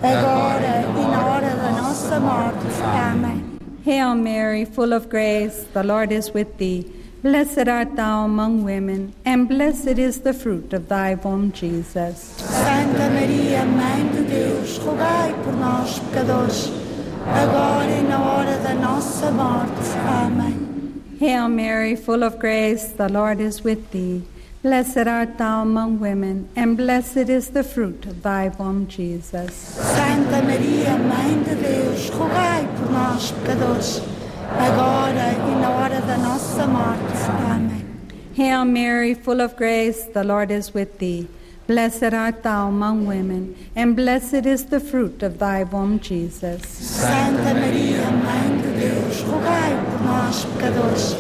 [0.03, 2.67] agora e na hora da nossa morte.
[2.85, 3.45] Amém.
[3.85, 6.91] Hail Mary, full of grace, the Lord is with thee.
[7.23, 12.17] Blessed art thou among women, and blessed is the fruit of thy womb, Jesus.
[12.39, 16.73] Santa Maria, Mãe de Deus, rogai por nós, pecadores,
[17.27, 19.71] agora e na hora da nossa morte.
[20.09, 20.57] Amém.
[21.21, 24.23] Hail Mary, full of grace, the Lord is with thee.
[24.63, 29.53] Blessed art thou among women, and blessed is the fruit of thy womb, Jesus.
[29.53, 34.01] Santa Maria, Mãe de Deus, rogai por nós, pecadores,
[34.59, 37.01] agora e na hora da nossa morte.
[37.51, 37.85] Amém.
[38.35, 41.29] Hail Mary, full of grace, the Lord is with thee.
[41.67, 46.63] Blessed art thou among women, and blessed is the fruit of thy womb, Jesus.
[46.67, 51.17] Santa Maria, Mãe de Deus, rogai por nós, pecadores,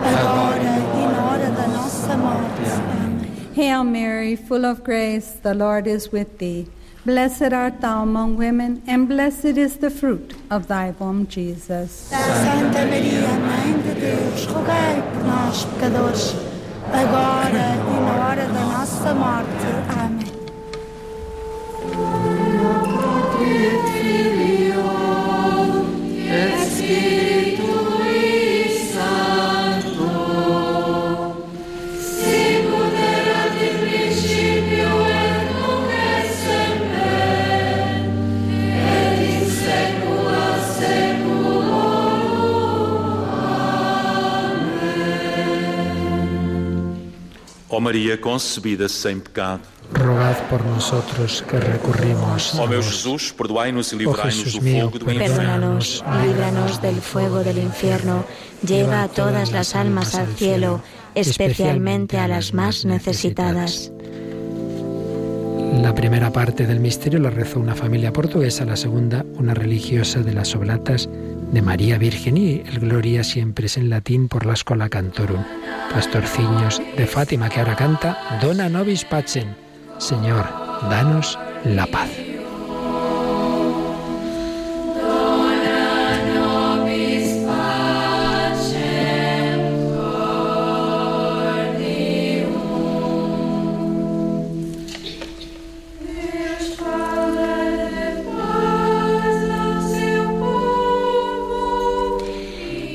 [0.00, 2.62] agora e na hora da nossa morte.
[3.02, 3.56] Amém.
[3.56, 6.68] Hail Mary, full of grace, the Lord is with thee.
[7.08, 11.90] Blessed art thou among women, and blessed is the fruit of thy womb, Jesus.
[12.10, 16.34] Santa Maria, Mãe de Deus, rogai por nós, pecadores,
[16.92, 19.68] agora e na hora da nossa morte.
[19.98, 20.38] Amém.
[47.78, 49.60] Ó Maria concebida sem pecado,
[49.92, 52.82] Rogad por nosotros que recurrimos a ó meu.
[52.82, 55.36] Jesus, perdoai-nos e Oh livrai-nos Jesús do mío, fogo do inferno.
[55.36, 58.24] Perdónanos líbranos del fuego del infierno.
[58.66, 60.82] Lleva a todas las almas al cielo,
[61.14, 63.92] especialmente a las más necesitadas.
[65.80, 70.34] La primera parte del misterio la rezó una familia portuguesa, la segunda una religiosa de
[70.34, 71.08] las Oblatas
[71.52, 75.42] de María Virgen y el Gloria siempre es en latín por la Escola Cantorum.
[75.92, 79.48] Pastorciños de Fátima que ahora canta Dona nobis pacem.
[79.98, 80.46] Señor,
[80.90, 82.27] danos la paz.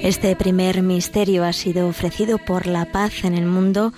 [0.04, 3.93] Este primer misterio ha sido ofrecido por la paz en el mundo,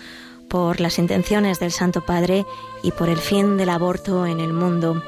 [0.47, 2.45] por las intenciones del Santo Padre
[2.83, 5.01] y por el fin del aborto en el mundo.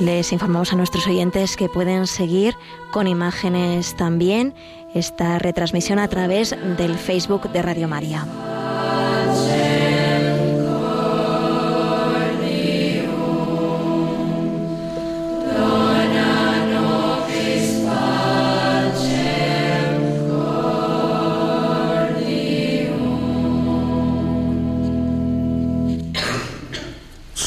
[0.00, 2.56] Les informamos a nuestros oyentes que pueden seguir
[2.90, 4.52] con imágenes también
[4.96, 8.26] esta retransmisión a través del Facebook de Radio María.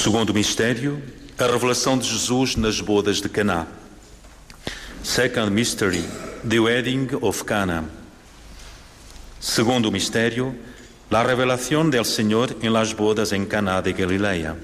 [0.07, 1.03] Segundo mistério,
[1.37, 3.67] a revelação de Jesus nas bodas de Caná.
[5.03, 6.01] Second mystery,
[6.47, 7.83] the wedding of Cana.
[9.37, 10.55] Segundo mistério,
[11.11, 14.55] la revelación del Señor en las bodas en Caná de Galilea.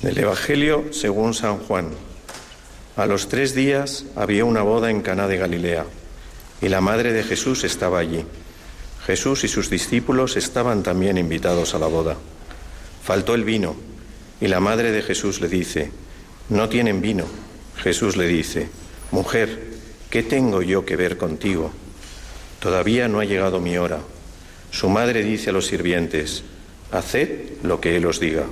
[0.00, 1.90] Del Evangelio según San Juan.
[2.94, 5.86] A los tres días había una boda en Caná de Galilea,
[6.62, 8.24] y la madre de Jesús estaba allí.
[9.04, 12.16] Jesús y sus discípulos estaban también invitados a la boda.
[13.02, 13.76] Faltó el vino,
[14.40, 15.90] y la madre de Jesús le dice,
[16.48, 17.24] No tienen vino.
[17.76, 18.68] Jesús le dice,
[19.10, 19.74] Mujer,
[20.10, 21.70] ¿qué tengo yo que ver contigo?
[22.60, 24.00] Todavía no ha llegado mi hora.
[24.70, 26.42] Su madre dice a los sirvientes,
[26.90, 28.46] Haced lo que Él os diga.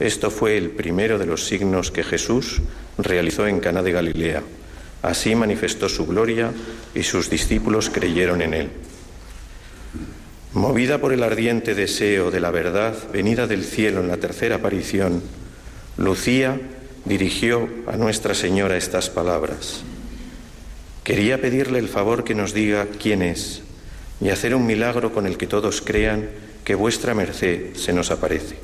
[0.00, 2.60] Esto fue el primero de los signos que Jesús
[2.98, 4.42] realizó en Caná de Galilea.
[5.02, 6.52] Así manifestó su gloria
[6.94, 8.70] y sus discípulos creyeron en él.
[10.54, 15.22] Movida por el ardiente deseo de la verdad venida del cielo en la tercera aparición,
[15.98, 16.58] Lucía
[17.04, 19.82] dirigió a Nuestra Señora estas palabras.
[21.04, 23.62] Quería pedirle el favor que nos diga quién es
[24.22, 26.30] y hacer un milagro con el que todos crean
[26.64, 28.56] que vuestra merced se nos aparece.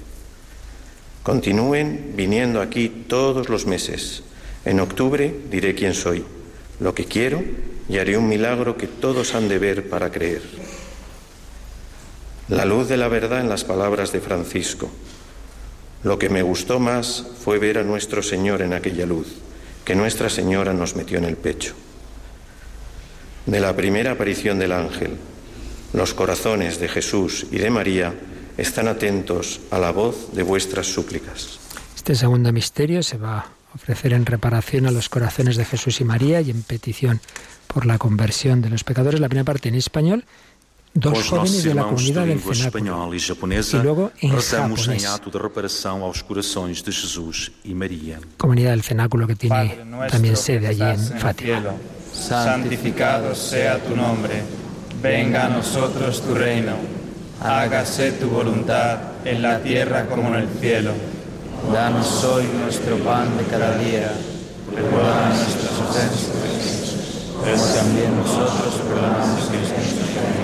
[1.23, 4.23] Continúen viniendo aquí todos los meses.
[4.65, 6.25] En octubre diré quién soy,
[6.81, 7.43] lo que quiero
[7.91, 10.43] y haré un milagro que todos han de ver para creer.
[12.49, 14.91] La luz de la verdad en las palabras de Francisco.
[16.03, 19.29] Lo que me gustó más fue ver a nuestro Señor en aquella luz,
[19.85, 21.73] que Nuestra Señora nos metió en el pecho.
[23.47, 25.17] De la primera aparición del ángel,
[25.95, 28.15] los corazones de Jesús y de María
[28.59, 31.59] están atentos a la voz de vuestras súplicas.
[31.97, 36.05] Este segundo misterio se va a ofrecer en reparación a los corazones de Jesús y
[36.05, 37.23] María y en petición
[37.67, 39.21] por la conversión de los pecadores.
[39.21, 40.25] La primera parte en español
[40.95, 45.03] dos jóvenes de la comunidad del cenáculo e japonesa, y luego en rezamos japonés.
[45.03, 48.21] em ato de reparação aos corações de Jesus e Maria.
[48.39, 51.35] Comunidad del cenáculo que tiene Padre nuestro también que sede allí el Fátima.
[51.35, 51.73] cielo,
[52.13, 54.43] santificado sea tu nombre,
[55.03, 56.77] venga a nosotros tu reino,
[57.43, 60.93] hágase tu voluntad en la tierra como en el cielo.
[61.73, 64.13] Danos hoy nuestro pan de cada día,
[64.73, 66.31] perdona nuestras ofensas,
[67.41, 70.44] como también nosotros perdonamos a los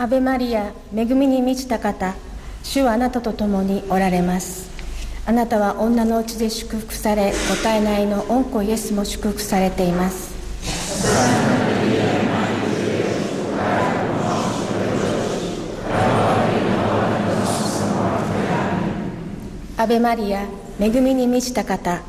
[0.00, 2.14] アベマリア恵みに満ちた方
[2.62, 4.70] 主はあなたと共におられます。
[5.26, 10.32] あなたは女のうちで祝福されご体内の御子イエスも祝福されています。
[19.76, 20.46] アベマリア
[20.78, 22.02] 恵みに満ちた方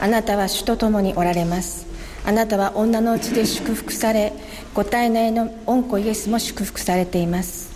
[0.00, 1.87] あなたは主と共におられます。
[2.28, 4.34] あなたは女のうちで祝福され
[4.74, 7.70] ご体内の御子イエスも祝福されています。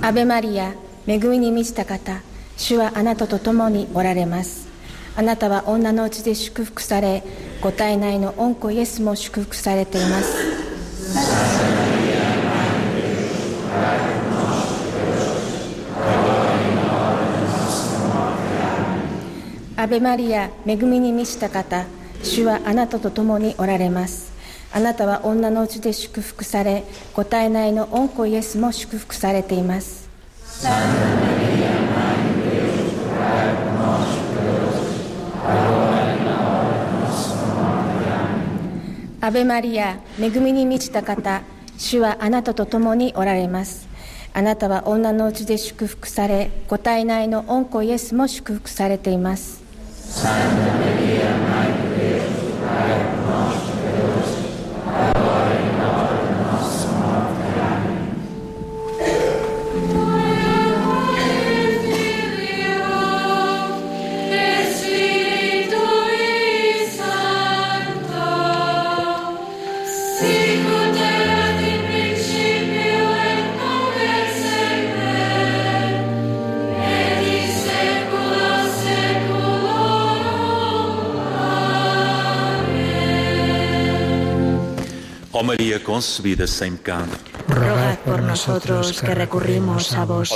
[0.00, 0.72] アベマリア
[1.06, 2.22] 恵みに満ちた方
[2.56, 4.66] 主はあなたと共におられます。
[5.14, 7.22] あなたは女のうちで祝福され
[7.60, 11.59] ご体内の御子イエスも祝福されています。
[19.90, 21.84] ベマリア恵みに満ちた方
[22.22, 24.30] 主はあなたと共におられます。
[24.72, 30.08] あなたは女のうちで祝福されご体内の御子イエスも祝福されています。
[39.20, 41.42] アベマリア恵みに満ちた方
[41.76, 43.88] 主はあなたと共におられます。
[44.32, 49.59] あなたは女のうちで祝福されご体内の御子イエスも祝福されています
[50.12, 50.22] 「Ó
[50.80, 51.20] Maria
[85.80, 87.10] concebida sem pecado,
[87.48, 90.30] Rogad por nosotros que recurrimos a vos.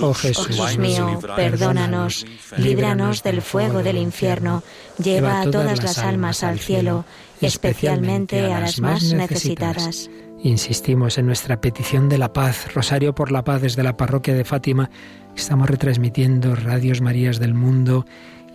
[0.00, 2.26] Oh Oh Jesús, mío, livrai-nos perdónanos,
[2.56, 4.62] líbranos del fuego del infierno,
[5.02, 7.04] lleva a todas las almas al cielo,
[7.40, 10.10] especialmente a las más necesitadas.
[10.42, 14.44] Insistimos en nuestra petición de la paz, Rosario por la paz desde la parroquia de
[14.44, 14.90] Fátima.
[15.36, 18.06] Estamos retransmitiendo Radios Marías del Mundo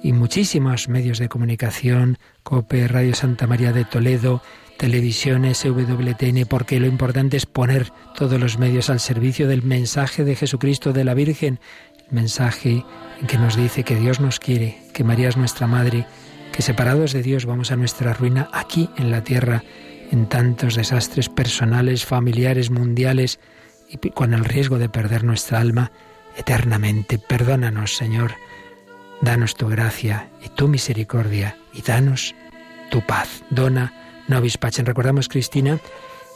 [0.01, 4.41] y muchísimos medios de comunicación, COPE, Radio Santa María de Toledo,
[4.77, 10.35] televisión SWTN, porque lo importante es poner todos los medios al servicio del mensaje de
[10.35, 11.59] Jesucristo de la Virgen,
[12.07, 12.83] el mensaje
[13.19, 16.05] en que nos dice que Dios nos quiere, que María es nuestra madre,
[16.51, 19.63] que separados de Dios vamos a nuestra ruina aquí en la tierra,
[20.11, 23.39] en tantos desastres personales, familiares, mundiales,
[23.89, 25.91] y con el riesgo de perder nuestra alma
[26.37, 27.19] eternamente.
[27.19, 28.33] Perdónanos, Señor
[29.21, 32.35] Danos tu gracia y tu misericordia y danos
[32.91, 33.43] tu paz.
[33.49, 33.93] Dona
[34.27, 34.85] nobis pacem.
[34.85, 35.79] Recordamos, Cristina,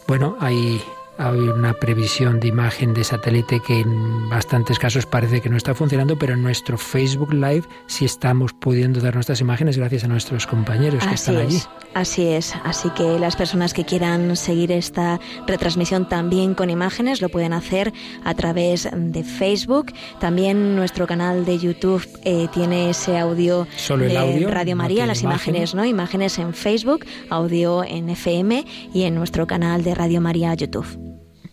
[0.08, 0.82] bueno, hay
[1.20, 5.76] hay una previsión de imagen de satélite que en bastantes casos parece que no está
[5.76, 10.48] funcionando, pero en nuestro Facebook Live sí estamos pudiendo dar nuestras imágenes gracias a nuestros
[10.48, 11.62] compañeros que están allí.
[11.94, 17.28] Así es, así que las personas que quieran seguir esta retransmisión también con imágenes lo
[17.28, 17.92] pueden hacer
[18.24, 19.92] a través de Facebook.
[20.22, 25.22] También nuestro canal de YouTube eh, tiene ese audio Solo de audio, Radio María, las
[25.22, 25.84] imágenes, ¿no?
[25.84, 31.09] Imágenes en Facebook, audio en FM y en nuestro canal de Radio María YouTube.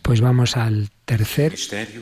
[0.07, 1.53] Pues vamos al tercer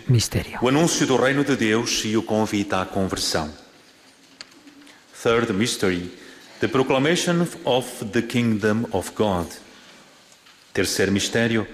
[0.09, 0.59] misterio.
[0.61, 3.49] O anúncio do reino de Deus e o convite à conversão.
[5.23, 6.13] Third mystery,
[6.61, 9.49] the proclamation of the kingdom of God.
[10.75, 11.67] Tercer misterio,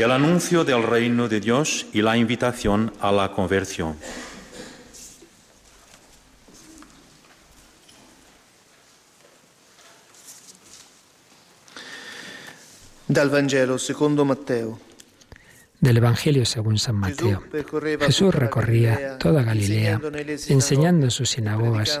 [0.00, 3.94] el anuncio del reino de Dios y la invitación a la conversión.
[13.06, 14.87] Dal Vangelo secondo Matteo.
[15.80, 17.42] Del Evangelio según San Mateo.
[18.00, 20.00] Jesús recorría toda Galilea,
[20.48, 22.00] enseñando en sus sinagogas,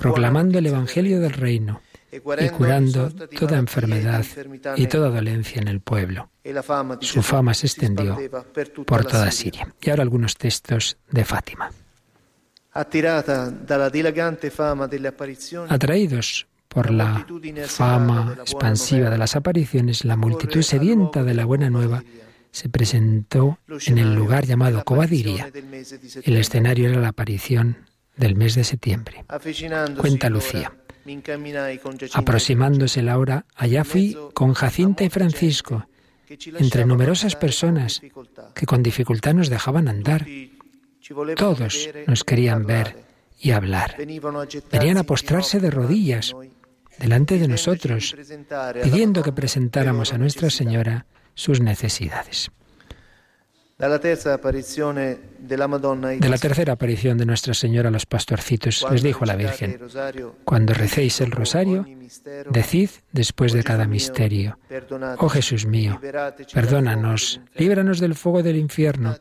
[0.00, 4.24] proclamando el Evangelio del reino y curando toda enfermedad
[4.76, 6.30] y toda dolencia en el pueblo.
[7.00, 8.16] Su fama se extendió
[8.86, 9.74] por toda Siria.
[9.80, 11.70] Y ahora algunos textos de Fátima.
[15.68, 17.26] Atraídos por la
[17.66, 22.02] fama expansiva de las apariciones, la multitud sedienta de la buena nueva
[22.50, 25.50] se presentó en el lugar llamado Cobadiria.
[26.22, 27.78] El escenario era la aparición
[28.16, 29.24] del mes de septiembre.
[29.98, 30.72] Cuenta Lucía.
[32.12, 35.86] Aproximándose la hora, allá fui con Jacinta y Francisco,
[36.58, 38.02] entre numerosas personas
[38.54, 40.26] que con dificultad nos dejaban andar.
[41.36, 43.04] Todos nos querían ver
[43.40, 43.96] y hablar.
[44.70, 46.34] Venían a postrarse de rodillas
[46.98, 48.14] delante de nosotros,
[48.82, 51.06] pidiendo que presentáramos a Nuestra Señora
[51.38, 52.50] sus necesidades.
[53.78, 54.00] De la
[56.38, 59.80] tercera aparición de Nuestra Señora a los pastorcitos, les dijo la Virgen,
[60.44, 61.86] cuando recéis el rosario,
[62.50, 64.58] decid después de cada misterio,
[65.18, 66.00] oh Jesús mío,
[66.52, 69.14] perdónanos, líbranos del fuego del infierno,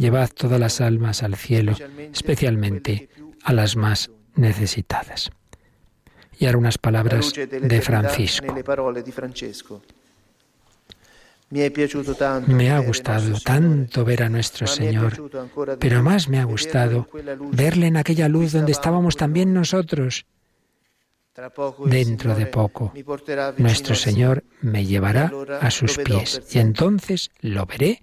[0.00, 1.76] llevad todas las almas al cielo,
[2.12, 3.08] especialmente
[3.44, 5.30] a las más necesitadas.
[6.40, 8.52] Y ahora unas palabras de Francisco.
[12.46, 15.30] Me ha gustado tanto ver a nuestro Señor,
[15.78, 17.08] pero más me ha gustado
[17.52, 20.24] verle en aquella luz donde estábamos también nosotros.
[21.86, 22.92] Dentro de poco,
[23.58, 25.30] nuestro Señor me llevará
[25.60, 28.02] a sus pies y entonces lo veré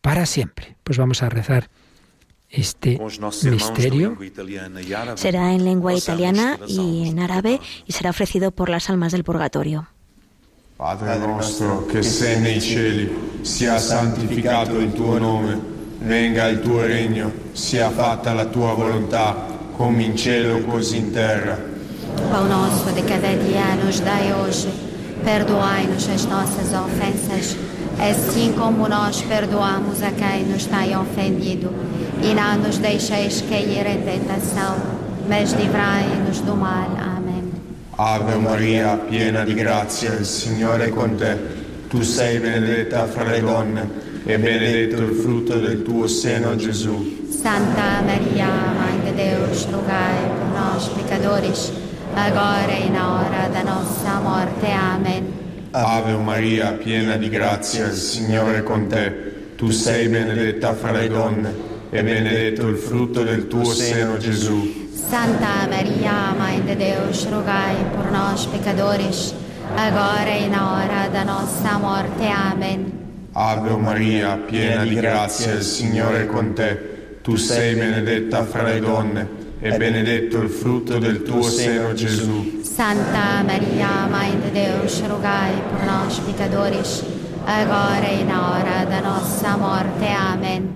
[0.00, 0.76] para siempre.
[0.82, 1.70] Pues vamos a rezar
[2.48, 2.98] este
[3.44, 4.18] misterio.
[5.14, 9.88] Será en lengua italiana y en árabe y será ofrecido por las almas del purgatorio.
[10.80, 15.60] Padre nostro che sei nei cieli, sia santificato il tuo nome,
[15.98, 21.58] venga il tuo regno, sia fatta la tua volontà, come in cielo così in terra.
[22.30, 24.68] Pão nosso de cada dia nos dai hoje,
[25.22, 27.58] perdoai-nos as nossas ofensas,
[27.98, 31.70] assim como nós perdoamos a quem nos tem ofendido,
[32.22, 34.76] e não nos deixeis cair em tentação,
[35.28, 36.88] mas livrai-nos do mal.
[36.96, 37.29] Amém.
[38.02, 41.36] Ave Maria, piena di grazia, il Signore è con te.
[41.86, 43.90] Tu sei benedetta fra le donne
[44.24, 47.26] e benedetto il frutto del tuo seno, Gesù.
[47.28, 48.48] Santa Maria,
[49.04, 51.72] de Deus, rogai por nós, pecadores,
[52.14, 54.70] agora e na hora da nossa morte.
[54.70, 55.32] Amen.
[55.72, 59.56] Ave Maria, piena di grazia, il Signore è con te.
[59.56, 61.54] Tu sei benedetta fra le donne
[61.90, 64.79] e benedetto il frutto del tuo seno, Gesù.
[65.08, 69.34] Santa Maria, Mãe de Deus, rogai por nós, pecadores,
[69.76, 72.26] agora e na hora da nossa morte.
[72.26, 72.92] Amém.
[73.32, 77.18] Ave Maria, piena di grazia, il Signore è con te.
[77.22, 79.28] Tu sei benedetta fra le donne
[79.60, 82.60] e benedetto il frutto del tuo seno, Gesù.
[82.62, 87.02] Santa Maria, Mãe de Deus, rogai por nós, pecadores,
[87.46, 90.06] agora e na hora da nossa morte.
[90.06, 90.68] Amém.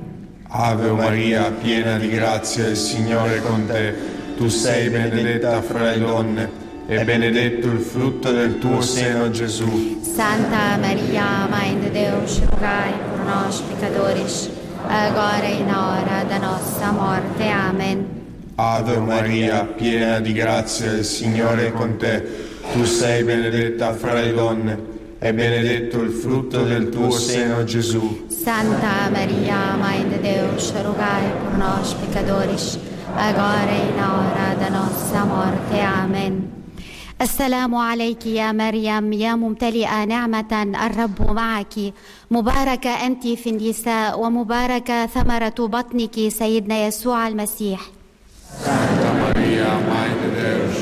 [0.49, 4.14] Ave Maria, piena di grazia, il Signore è con te.
[4.37, 10.01] Tu sei benedetta fra le donne e benedetto il frutto del tuo seno, Gesù.
[10.03, 14.51] Santa Maria, Mãe de Deus, rogai por nós, pecadores,
[14.87, 17.45] agora e na hora da nossa morte.
[17.45, 18.07] Amen.
[18.57, 22.22] Ave Maria, piena di grazia, il Signore è con te.
[22.72, 24.78] Tu sei benedetta fra le donne
[25.18, 28.26] e benedetto il frutto del tuo seno, Gesù.
[28.28, 32.78] Santa Maria, Mãe de Deus, rogai por nós, pecadores,
[33.17, 35.81] agora e na hora da nossa morte.
[35.81, 36.51] Amen.
[37.23, 40.53] السلام عليك يا مريم يا ممتلئة نعمة
[40.87, 41.75] الرب معك
[42.31, 47.81] مباركة أنت في النساء ومباركة ثمرة بطنك سيدنا يسوع المسيح
[48.65, 50.75] Santa Maria, Mãe de Deus,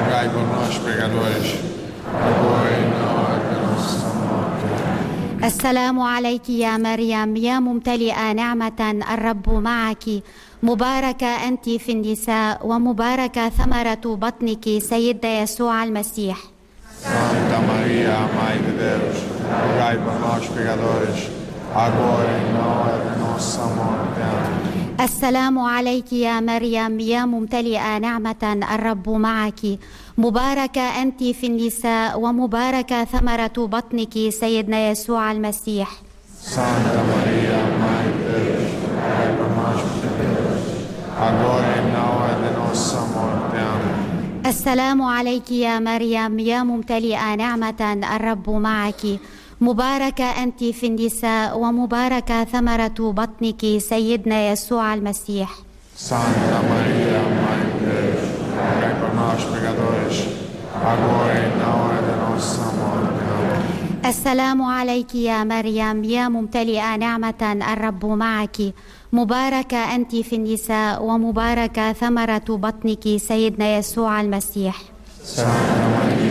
[0.00, 1.48] rogai por nós, pecadores,
[2.28, 5.44] agora e na hora da nossa morte.
[5.44, 8.80] السلام عليك يا مريم يا ممتلئة نعمة
[9.14, 10.04] الرب معك
[10.62, 16.38] مباركة أنت في النساء ومباركة ثمرة بطنك سيدنا يسوع المسيح
[17.04, 19.16] Santa Maria, Mãe de Deus,
[19.62, 21.18] rogai por nós, pecadores,
[21.86, 24.08] agora e na hora da nossa morte.
[25.00, 29.60] السلام عليك يا مريم يا ممتلئة نعمة الرب معك
[30.18, 35.88] مباركة أنت في النساء ومباركة ثمرة بطنك سيدنا يسوع المسيح
[36.42, 40.76] Santa Maria, Mãe de Deus, rogai por nós, pecadores, agora e na hora da nossa
[40.78, 41.04] morte.
[41.04, 41.07] Amém.
[44.46, 46.38] السلام عليك يا مريم.
[46.38, 49.02] يا ممتلئة نعمة الرب معك.
[49.60, 55.50] مباركة أنت في النساء ومباركة ثمرة بطنك سيدنا يسوع المسيح.
[56.08, 57.20] Santa Maria,
[59.18, 60.16] nós, pecadores,
[60.92, 63.22] agora e na hora da nossa morte.
[63.34, 64.06] Amém.
[64.06, 66.04] السلام عليك يا مريم.
[66.04, 67.42] يا ممتلئة نعمة
[67.72, 68.56] الرب معك.
[69.12, 74.76] مباركة أنت في النساء ومباركة ثمرة بطنك سيدنا يسوع المسيح.
[75.36, 76.27] Santa Maria,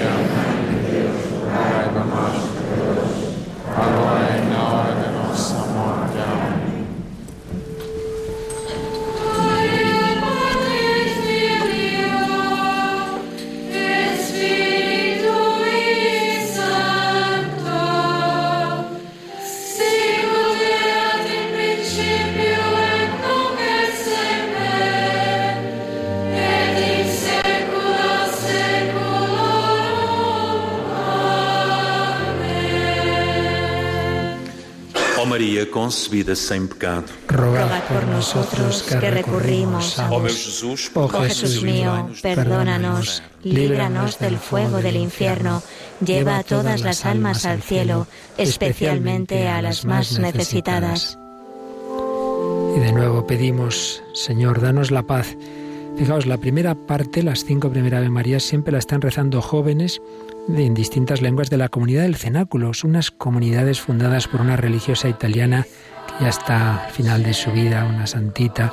[35.38, 37.06] Maria concebida sem pecado.
[37.28, 40.34] Rogad por nosotros que recurrimos a Ó meu vos.
[40.34, 45.62] Jesus, Oh Oh Jesús mío, perdónanos, líbranos del fuego del infierno,
[46.04, 51.20] lleva a todas las almas al cielo, especialmente a las más necesitadas.
[52.76, 55.38] Y de nuevo pedimos, Señor, danos la paz.
[55.98, 60.00] Fijaos, la primera parte, las cinco primeras Ave Marías, siempre la están rezando jóvenes
[60.48, 62.76] en distintas lenguas de la comunidad del Cenáculo.
[62.76, 65.66] Son unas comunidades fundadas por una religiosa italiana
[66.08, 68.72] que ya está al final de su vida, una santita.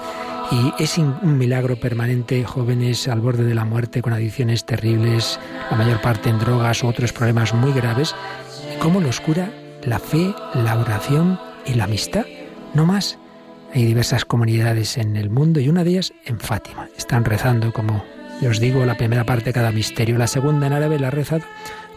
[0.50, 5.78] Y es un milagro permanente, jóvenes al borde de la muerte, con adicciones terribles, la
[5.78, 8.14] mayor parte en drogas u otros problemas muy graves.
[8.76, 9.50] ¿Y cómo los cura
[9.82, 12.26] la fe, la oración y la amistad?
[12.74, 13.18] No más.
[13.74, 16.88] Hay diversas comunidades en el mundo y una de ellas en Fátima.
[16.96, 18.04] Están rezando, como
[18.48, 20.16] os digo, la primera parte de cada misterio.
[20.16, 21.42] La segunda en árabe la ha rezado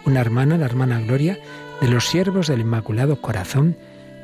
[0.03, 1.37] una hermana, la hermana Gloria,
[1.79, 3.77] de los siervos del Inmaculado Corazón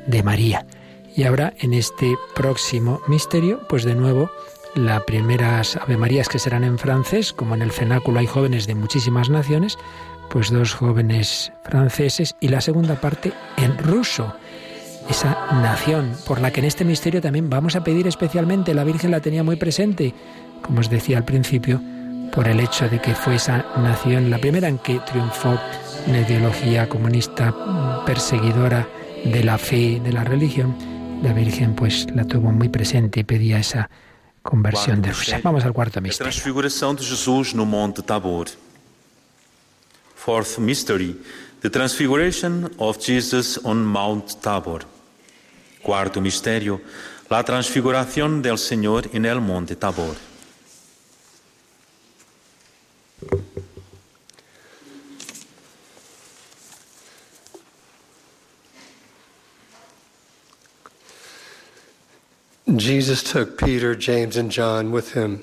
[0.08, 0.66] de María.
[1.14, 4.32] Y ahora, en este próximo misterio, pues de nuevo,
[4.74, 8.74] las primeras Ave Marías que serán en francés, como en el cenáculo hay jóvenes de
[8.74, 9.78] muchísimas naciones,
[10.28, 14.34] pues dos jóvenes franceses, y la segunda parte en ruso
[15.08, 18.74] esa nación por la que en este misterio también vamos a pedir especialmente.
[18.74, 20.14] La Virgen la tenía muy presente,
[20.62, 21.80] como os decía al principio,
[22.32, 25.58] por el hecho de que fue esa nación la primera en que triunfó
[26.06, 27.54] una ideología comunista
[28.04, 28.88] perseguidora
[29.24, 30.74] de la fe, de la religión.
[31.22, 33.88] La Virgen pues la tuvo muy presente y pedía esa
[34.42, 35.40] conversión de Rusia.
[35.42, 36.30] Vamos al cuarto misterio.
[36.30, 38.46] transfiguração de Jesus no Monte Tabor.
[40.14, 41.16] Fourth mystery,
[41.60, 44.86] the transfiguration of Jesus on Mount Tabor.
[45.84, 46.80] Cuarto misterio,
[47.28, 50.16] la transfiguración del Señor en el Monte Tabor.
[62.66, 65.42] Jesus took Peter, James, and John with him.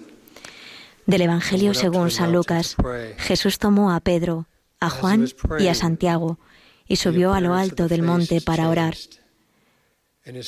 [1.05, 2.75] Del Evangelio según San Lucas,
[3.17, 4.47] Jesús tomó a Pedro,
[4.79, 5.27] a Juan
[5.59, 6.39] y a Santiago
[6.87, 8.95] y subió a lo alto del monte para orar.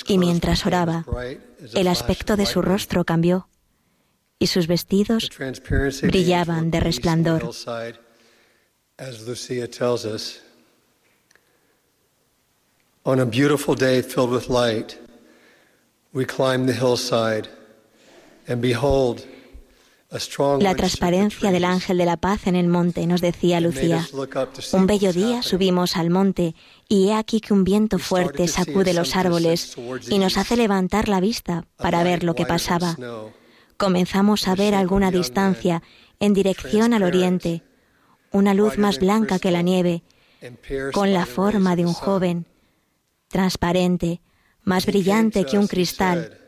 [0.07, 1.05] Y mientras oraba,
[1.73, 3.47] el aspecto de su rostro cambió
[4.37, 5.29] y sus vestidos
[6.03, 7.49] brillaban de resplandor.
[8.95, 10.39] As Lucia tells us,
[13.03, 14.99] on a beautiful day filled with light,
[16.13, 17.49] we climbed the hillside,
[18.47, 19.25] and behold,
[20.59, 24.07] La transparencia del ángel de la paz en el monte, nos decía Lucía.
[24.73, 26.55] Un bello día subimos al monte
[26.87, 29.75] y he aquí que un viento fuerte sacude los árboles
[30.09, 32.95] y nos hace levantar la vista para ver lo que pasaba.
[33.77, 35.81] Comenzamos a ver a alguna distancia,
[36.19, 37.63] en dirección al oriente,
[38.31, 40.03] una luz más blanca que la nieve,
[40.93, 42.45] con la forma de un joven,
[43.29, 44.21] transparente,
[44.63, 46.39] más brillante que un cristal,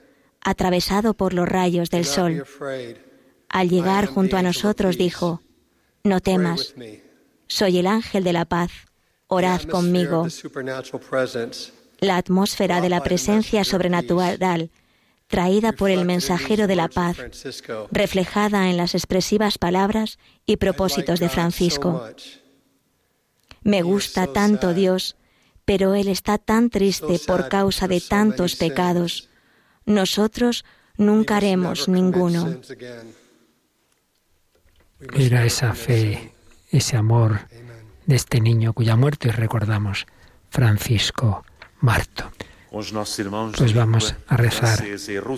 [0.41, 2.45] atravesado por los rayos del sol.
[3.55, 5.41] Al llegar junto a nosotros dijo,
[6.03, 6.75] No temas,
[7.47, 8.69] soy el ángel de la paz,
[9.27, 10.27] orad conmigo.
[12.01, 14.71] La atmósfera de la presencia sobrenatural,
[15.27, 17.15] traída por el mensajero de la paz,
[17.91, 22.03] reflejada en las expresivas palabras y propósitos de Francisco.
[23.63, 25.15] Me gusta tanto Dios,
[25.63, 29.29] pero Él está tan triste por causa de tantos pecados.
[29.85, 30.65] Nosotros
[30.97, 32.59] nunca haremos ninguno.
[35.13, 36.31] Era esa fe,
[36.71, 37.39] ese amor
[38.05, 40.05] de este niño cuya muerte recordamos,
[40.49, 41.45] Francisco
[41.81, 42.31] Marto.
[43.57, 44.83] Pues vamos a rezar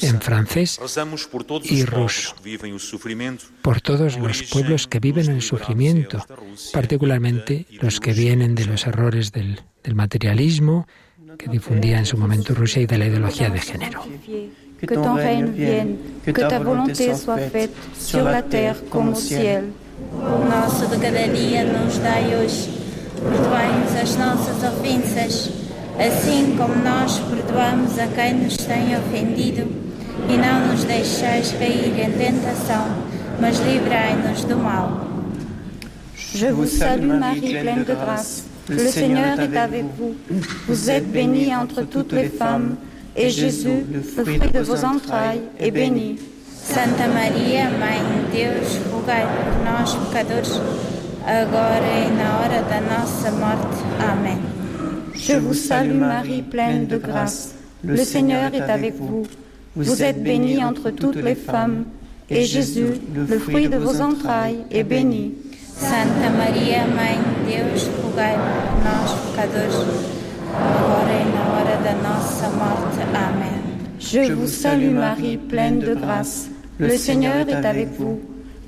[0.01, 0.79] en francés
[1.65, 2.35] y ruso
[3.61, 6.25] por todos los pueblos que viven el sufrimiento,
[6.73, 10.87] particularmente los que vienen de los errores del, del materialismo
[11.37, 14.03] que difundía en su momento Rusia y de la ideología de género.
[14.79, 19.63] Que ton règne vienne, que ta volonté soit faite sur la terre comme au ciel.
[20.13, 22.69] O nosso de cada dia nos dai hoje.
[23.17, 25.49] Perdoai-nos as nossas ofensas,
[25.97, 29.67] assim como nós perdoamos a quem nos tem ofendido.
[30.29, 32.85] E não nos deixeis cair em tentação,
[33.41, 35.07] mas livrai-nos do mal.
[36.15, 38.43] Je vous salue Marie, pleine de grâce.
[38.69, 40.15] Le Seigneur est avec vous.
[40.67, 42.75] Vous êtes bénie entre toutes les femmes.
[43.17, 46.17] Et Jésus, le fruit de vos entrailles, est béni.
[46.63, 47.99] Santa Maria, Mãe
[48.31, 50.61] de Deus, rogai por nós, pecadores,
[51.25, 53.77] agora e na hora da nossa morte.
[53.99, 54.37] Amém.
[55.15, 57.55] Je vous salue Marie, pleine de grâce.
[57.83, 59.23] Le Seigneur est avec vous.
[59.75, 61.85] Vous êtes bénie entre toutes les femmes,
[62.29, 65.33] et Jésus, le fruit de vos entrailles, est béni.
[65.75, 70.16] Santa Maria, Mãe de Deus, rogai por nós, pecadores,
[70.57, 72.99] agora e na hora da nossa morte.
[73.13, 73.57] Amém.
[73.99, 76.49] Je vous salue Marie, pleine de grâce.
[76.79, 78.19] Le Seigneur est avec vous.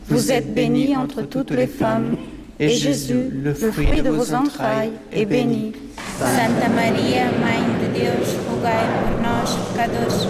[0.08, 2.16] Vous êtes bénie entre toutes les femmes,
[2.60, 5.74] et Jésus, le fruit de vos entrailles, est béni.
[6.18, 10.28] Santa Maria, Mãe de Deus, rogai por nós, pecadores,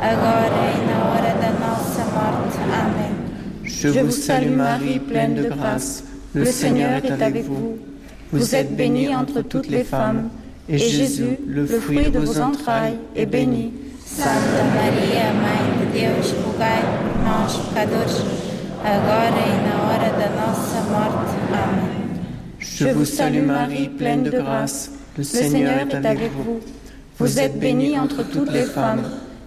[0.00, 2.56] agora e na hora da nossa morte.
[2.72, 3.14] Amém.
[3.64, 6.04] Je vous salue Marie, pleine de grâce.
[6.34, 7.78] Le Seigneur est avec vous.
[8.32, 10.30] Vous êtes bénie entre toutes les femmes,
[10.68, 13.72] et Jésus, le fruit de vos entrailles, est béni.
[14.04, 18.22] Santa Maria, Mãe de Deus, rogai por nós, pecadores,
[18.82, 21.34] agora e na hora da nossa morte.
[21.52, 21.96] Amém.
[22.58, 24.90] Je vous salue Marie, pleine de grâce.
[25.18, 26.60] Le Seigneur est avec vous.
[27.18, 29.02] Vous êtes bénie entre toutes les femmes,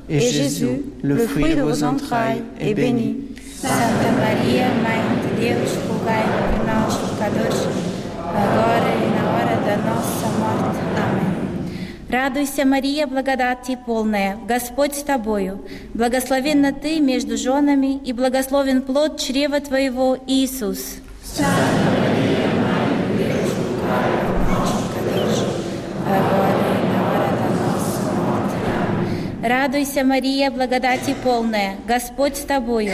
[0.09, 3.17] et Jésus, le fruit de vos entrailles, est béni.
[3.55, 7.67] Santa Maria, Mãe de Deus, rogai por nós, pecadores,
[8.29, 9.28] agora e na
[9.69, 10.79] da nossa morte.
[10.97, 11.39] Аминь.
[12.09, 15.63] Радуйся, Мария, благодати полная, Господь с тобою,
[15.93, 20.79] благословенна ты между женами, и благословен плод чрева твоего, Иисус.
[29.43, 32.93] Радуйся, Мария, благодати полная, Господь с тобою,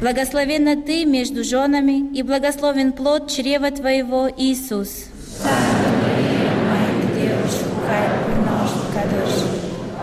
[0.00, 5.04] благословенна ты между женами, и благословен плод чрева твоего, Иисус.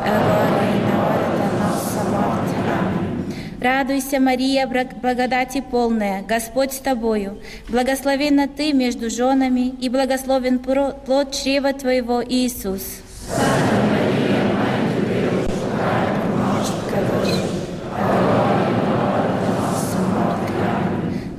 [0.04, 2.56] agora e na hora da nossa morte.
[2.68, 3.51] Amém.
[3.62, 7.38] Радуйся, Мария, благодати полная, Господь с тобою,
[7.70, 12.82] благословенна ты между женами, и благословен плод чрева твоего, Иисус.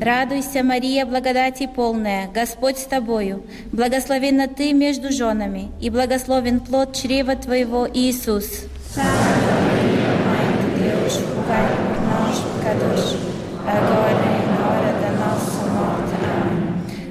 [0.00, 3.42] Радуйся, Мария, благодати полная, Господь с тобою,
[3.72, 8.66] благословенна ты между женами, и благословен плод чрева твоего, Иисус
[12.72, 13.16] pecados,
[13.66, 14.92] agora e na hora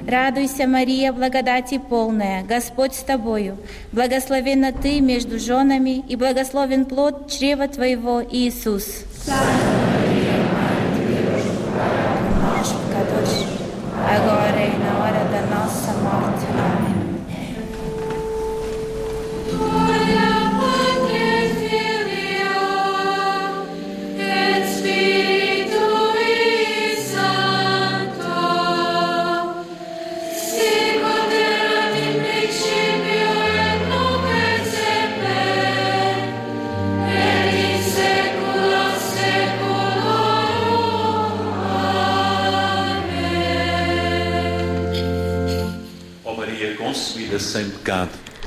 [0.06, 3.56] Радуйся, Мария, благодати полная, Господь с тобою.
[3.92, 9.04] Благословенна ты между женами, и благословен плод чрева твоего, Иисус.
[9.24, 11.86] Слава Мария, Мать Девушка,
[12.42, 12.68] наш
[14.04, 14.81] Агоре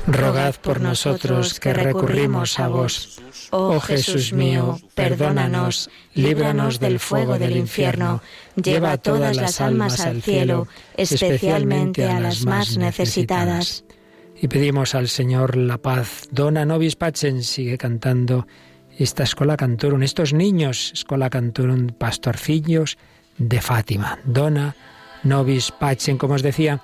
[0.06, 3.20] rogad por nosotros que recurrimos a vos.
[3.50, 8.22] Oh Jesús mío, perdónanos, líbranos del fuego del infierno,
[8.54, 13.84] lleva a todas las almas al cielo, especialmente a las más necesitadas.
[14.40, 16.28] Y pedimos al Señor la paz.
[16.30, 18.46] Dona nobis pacem sigue cantando
[18.98, 22.98] esta escuela cantorum, estos niños, escuela cantorum, pastorcillos
[23.38, 24.18] de Fátima.
[24.24, 24.76] Dona
[25.24, 26.82] nobis pacem, como os decía,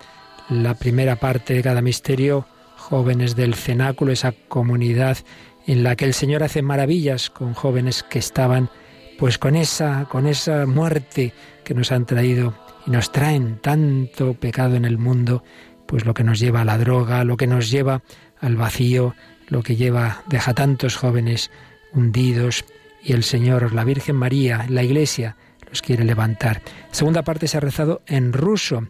[0.49, 5.18] la primera parte de cada misterio jóvenes del cenáculo, esa comunidad
[5.66, 8.70] en la que el Señor hace maravillas con jóvenes que estaban
[9.18, 11.32] pues con esa con esa muerte
[11.64, 12.55] que nos han traído
[12.86, 15.45] y nos traen tanto pecado en el mundo,
[15.86, 18.03] pues lo que nos lleva a la droga, lo que nos lleva
[18.40, 19.14] al vacío,
[19.49, 21.51] lo que lleva deja tantos jóvenes
[21.93, 22.64] hundidos
[23.03, 25.36] y el Señor, la Virgen María, la Iglesia
[25.68, 26.61] los quiere levantar.
[26.90, 28.88] segunda parte se ha rezado en ruso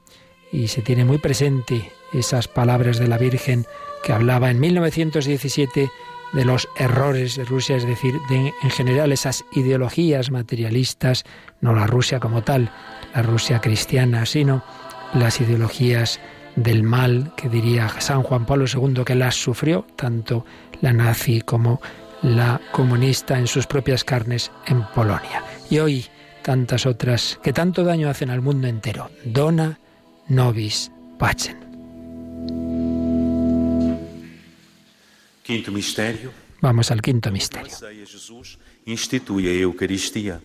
[0.53, 3.67] y se tiene muy presente esas palabras de la Virgen
[4.05, 5.91] que hablaba en 1917
[6.33, 11.25] de los errores de Rusia, es decir, de, en general esas ideologías materialistas,
[11.61, 12.71] no la Rusia como tal,
[13.15, 14.63] la Rusia cristiana, sino
[15.15, 16.21] las ideologías
[16.57, 20.45] del mal que diría San Juan Pablo II que las sufrió, tanto
[20.81, 21.81] la nazi como
[22.23, 25.43] la comunista en sus propias carnes en Polonia.
[25.71, 26.07] Y hoy
[26.43, 29.11] tantas otras que tanto daño hacen al mundo entero.
[29.25, 29.79] Dona
[30.33, 31.57] nobis pacem.
[35.43, 36.33] Quinto misterio.
[36.63, 37.77] Vamos al quinto misterio.
[38.07, 40.41] Jesus institui a Eucaristia.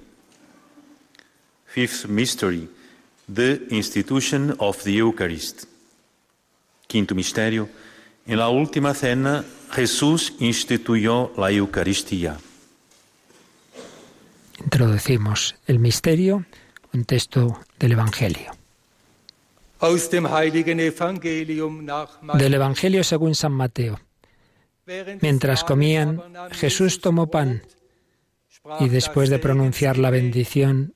[1.65, 2.67] Fifth mystery,
[3.33, 5.65] the institution of the Eucharist.
[6.87, 7.69] Quinto misterio,
[8.25, 12.37] en la última cena Jesús instituyó la Eucaristía.
[14.59, 16.45] Introducimos el misterio,
[16.93, 18.56] un texto del Evangelio.
[22.33, 23.99] Del Evangelio según San Mateo.
[25.21, 26.21] Mientras comían,
[26.51, 27.61] Jesús tomó pan.
[28.79, 30.93] y después de pronunciar la bendición,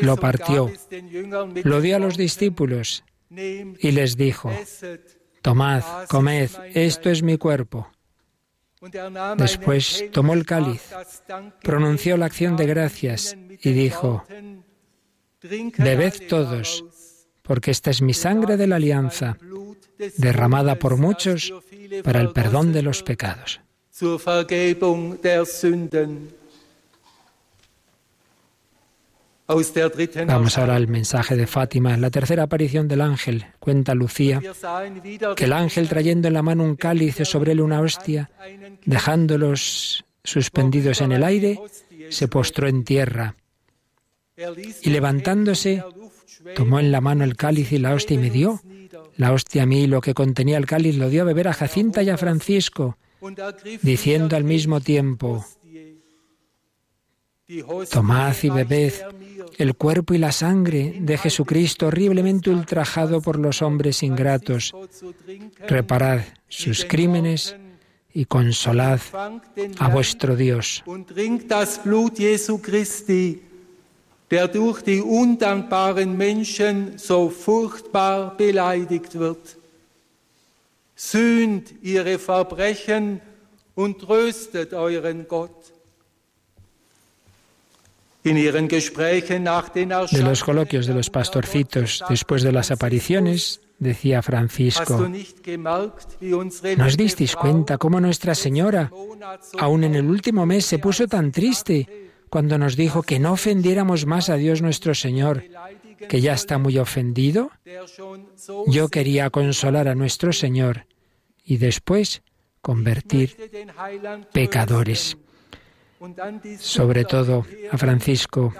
[0.00, 0.72] lo partió,
[1.62, 4.50] lo dio a los discípulos y les dijo,
[5.42, 7.90] Tomad, comed, esto es mi cuerpo.
[9.36, 10.90] Después tomó el cáliz,
[11.62, 14.24] pronunció la acción de gracias y dijo,
[15.42, 16.84] Bebed todos,
[17.44, 19.36] porque esta es mi sangre de la alianza,
[20.16, 21.52] derramada por muchos
[22.02, 23.60] para el perdón de los pecados.
[30.26, 31.98] Vamos ahora al mensaje de Fátima.
[31.98, 34.40] La tercera aparición del ángel, cuenta Lucía,
[35.36, 38.30] que el ángel trayendo en la mano un cáliz sobre él una hostia,
[38.86, 41.60] dejándolos suspendidos en el aire,
[42.08, 43.36] se postró en tierra.
[44.82, 45.84] Y levantándose,
[46.54, 48.60] tomó en la mano el cáliz y la hostia y me dio.
[49.16, 52.02] La hostia a mí, lo que contenía el cáliz, lo dio a beber a Jacinta
[52.02, 52.96] y a Francisco,
[53.82, 55.44] diciendo al mismo tiempo,
[57.90, 58.92] Tomad y bebed
[59.58, 64.74] el cuerpo y la sangre de Jesucristo horriblemente ultrajado por los hombres ingratos.
[65.68, 67.56] Reparad sus crímenes
[68.12, 69.00] y consolad
[69.78, 70.82] a vuestro Dios.
[74.30, 79.56] Der durch die undankbaren Menschen so furchtbar beleidigt wird.
[80.96, 83.20] Sühnt ihre Verbrechen
[83.74, 85.50] und tröstet euren Gott.
[88.22, 88.32] De
[90.22, 95.10] los coloquios de los pastorcitos después de las apariciones, decía Francisco,
[96.76, 98.90] ¿no os disteis cuenta cómo Nuestra Señora,
[99.58, 102.03] aun en el último mes, se puso tan triste
[102.34, 105.44] cuando nos dijo que no ofendiéramos más a Dios nuestro Señor,
[106.08, 107.52] que ya está muy ofendido?
[108.66, 110.88] Yo quería consolar a nuestro Señor
[111.44, 112.24] y después
[112.60, 113.36] convertir
[114.32, 115.16] pecadores.
[116.58, 118.52] Sobre todo a Francisco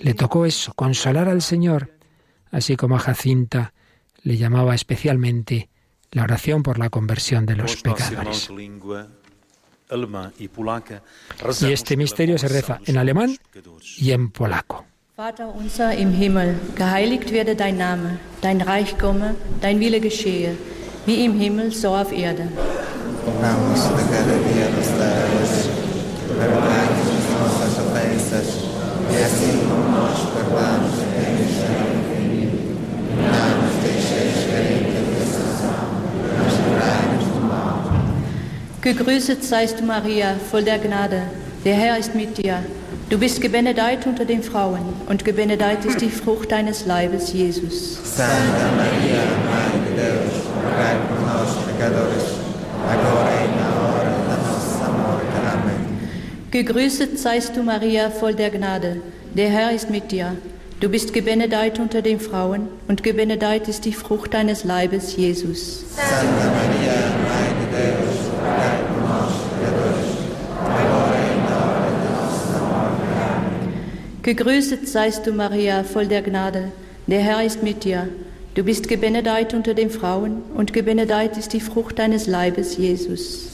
[0.00, 1.98] le tocó eso, consolar al Señor,
[2.50, 3.74] así como a Jacinta
[4.22, 5.68] le llamaba especialmente
[6.10, 8.48] la oración por la conversión de los pecadores.
[11.60, 13.36] Y este misterio se reza en alemán
[13.98, 14.84] y en polaco.
[15.16, 20.56] Vater unser im Himmel, geheiligt werde dein Name, dein Reich komme, dein Wille geschehe,
[21.04, 22.48] wie im Himmel, so auf Erde.
[38.82, 41.20] Gegrüßet seist du, Maria, voll der Gnade.
[41.66, 42.64] Der Herr ist mit dir.
[43.10, 47.98] Du bist gebenedeit unter den Frauen, und gebenedeit ist die Frucht deines Leibes, Jesus.
[48.16, 49.20] Santa Maria,
[49.84, 50.32] de Deus,
[50.64, 52.24] rogai por nós pecadores,
[52.88, 55.36] agora e na hora da nossa morte.
[55.52, 55.98] Amém.
[56.50, 59.02] Gegrüßet seist du, Maria, voll der Gnade.
[59.34, 60.36] Der Herr ist mit dir.
[60.80, 65.84] Du bist gebenedeit unter den Frauen und gebenedeit ist die Frucht deines Leibes, Jesus.
[65.94, 66.96] Santa Maria,
[67.60, 68.09] de Deus,
[74.22, 76.72] Gegrüßet seist du, Maria, voll der Gnade.
[77.06, 78.06] Der Herr ist mit dir.
[78.54, 83.48] Du bist gebenedeit unter den Frauen und gebenedeit ist die Frucht deines Leibes, Jesus.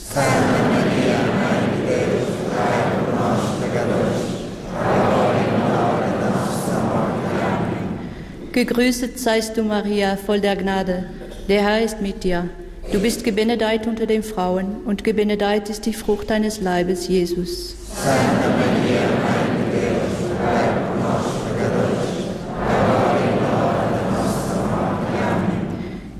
[8.51, 11.05] Gegrüßet seist du, Maria, voll der Gnade.
[11.49, 12.49] Der Herr ist mit dir.
[12.91, 17.77] Du bist gebenedeit unter den Frauen und gebenedeit ist die Frucht deines Leibes, Jesus.
[18.03, 19.36] Santa Maria,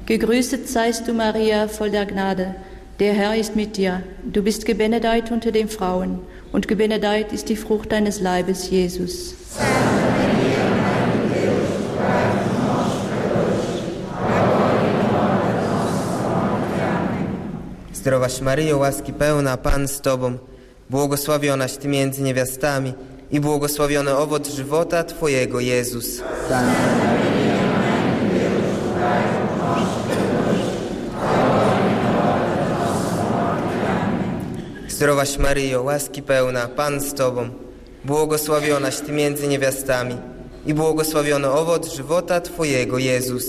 [0.07, 2.55] Gegrüßet seist du, Maria, voll der Gnade.
[3.01, 4.05] Der Herr ist mit dir.
[4.23, 6.21] Du bist gebenedeit unter den Frauen
[6.53, 9.35] und gebenedeit ist die Frucht deines Leibes, Jesus.
[17.93, 20.39] Zdrowaś Maryjo, łaski pełna, Pan z Tobą,
[20.91, 22.95] błogosławionaś Ty między niewiastami
[23.31, 26.17] i błogosławiony owoc żywota Twojego, Jezus.
[26.49, 27.46] Santa Maria,
[34.97, 37.49] Zdrowaś Maryjo, łaski pełna, Pan z Tobą,
[38.05, 40.17] błogosławionaś Ty między niewiastami
[40.67, 43.45] i błogosławiony owoc żywota Twojego, Jezus.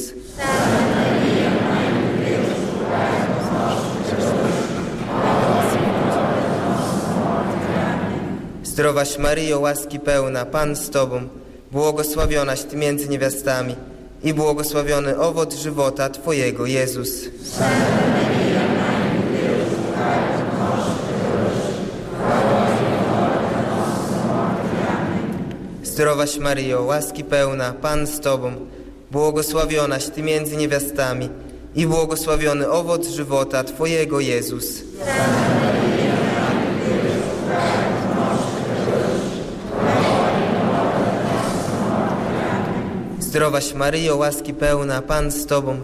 [8.64, 11.28] Zdrowaś Maryjo, łaski pełna, Pan z Tobą,
[11.72, 13.76] błogosławionaś Ty między niewiastami
[14.24, 17.26] i błogosławiony owoc żywota Twojego, Jezus.
[25.98, 28.52] Zdrowaś Maryjo, łaski pełna, Pan z Tobą,
[29.12, 31.30] błogosławionaś Ty między niewiastami
[31.76, 34.66] i błogosławiony owoc żywota Twojego, Jezus.
[43.20, 45.80] Zdrowaś Maryjo, łaski pełna, Pan z Tobą,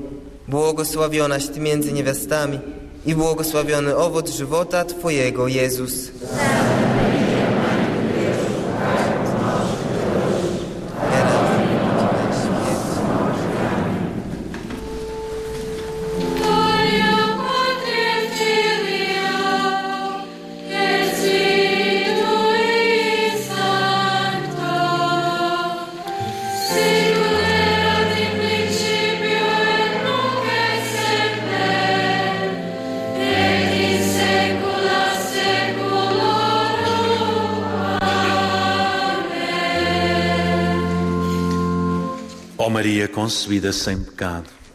[0.47, 2.59] błogosławionaś Ty między niewiastami
[3.05, 5.93] i błogosławiony owoc żywota Twojego, Jezus.
[6.03, 6.62] Santa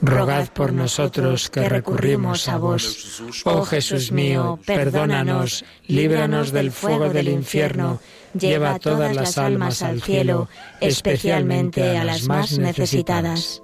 [0.00, 3.20] Rogad por nosotros que recurrimos a vos.
[3.44, 8.00] Oh Jesús mío, perdónanos, líbranos del fuego del infierno,
[8.38, 10.48] lleva todas las almas al cielo,
[10.80, 13.60] especialmente a las más necesitadas.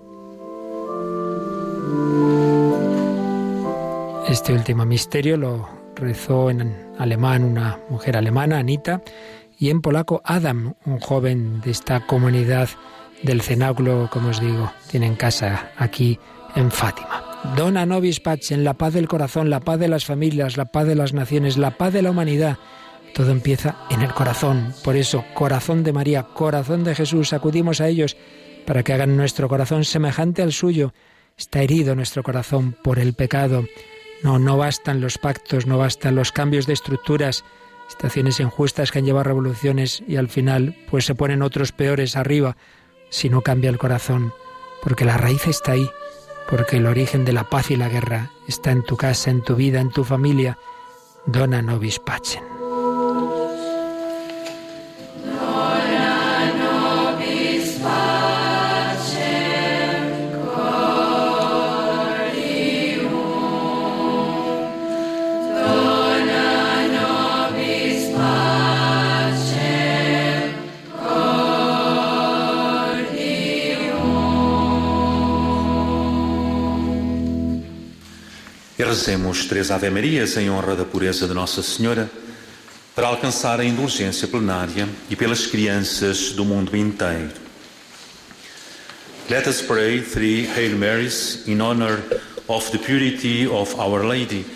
[4.29, 9.03] Este último misterio lo rezó en alemán una mujer alemana, Anita,
[9.57, 12.69] y en polaco Adam, un joven de esta comunidad
[13.25, 16.19] del cenáculo, como os digo, tienen casa aquí
[16.55, 17.25] en Fátima.
[17.57, 20.95] Dona nobis pacem, la paz del corazón, la paz de las familias, la paz de
[20.95, 22.59] las naciones, la paz de la humanidad.
[23.15, 24.75] Todo empieza en el corazón.
[24.83, 28.17] Por eso, corazón de María, corazón de Jesús, acudimos a ellos
[28.67, 30.93] para que hagan nuestro corazón semejante al suyo.
[31.37, 33.65] Está herido nuestro corazón por el pecado.
[34.23, 37.45] No, no bastan los pactos, no bastan los cambios de estructuras,
[37.89, 42.17] estaciones injustas que han llevado a revoluciones y al final pues se ponen otros peores
[42.17, 42.57] arriba
[43.11, 44.33] si no cambia el corazón,
[44.83, 45.91] porque la raíz está ahí,
[46.49, 49.57] porque el origen de la paz y la guerra está en tu casa, en tu
[49.57, 50.59] vida, en tu familia.
[51.27, 52.54] Dona nobis pacem.
[78.95, 82.09] Rezemos três Ave Marias em honra da pureza de Nossa Senhora,
[82.95, 87.33] para alcançar a indulgência plenária e pelas crianças do mundo inteiro.
[89.29, 92.05] Let us pray three Hail Marys in honor
[92.47, 94.47] of the purity of Our Lady,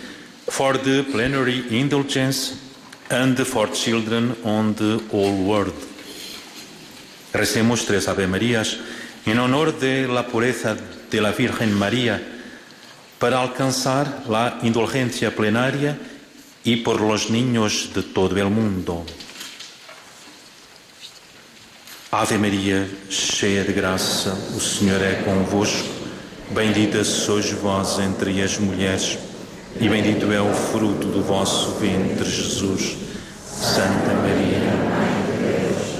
[0.47, 2.53] for the plenary indulgence
[3.09, 5.75] and for children on the whole world.
[7.33, 8.77] Recemos tres Ave Marías
[9.25, 10.77] en honor de la pureza
[11.11, 12.38] de la Virgen María
[13.19, 15.99] para alcanzar la indulgencia plenaria
[16.63, 19.05] y por los niños de todo el mundo.
[22.11, 25.87] Ave Maria, cheia de graça, o Senhor é convosco.
[26.49, 29.19] Bendita sois vós entre as mulheres,
[29.79, 32.97] e bendito é o fruto do vosso ventre, Jesus.
[33.45, 35.99] Santa Maria, Mãe de Deus,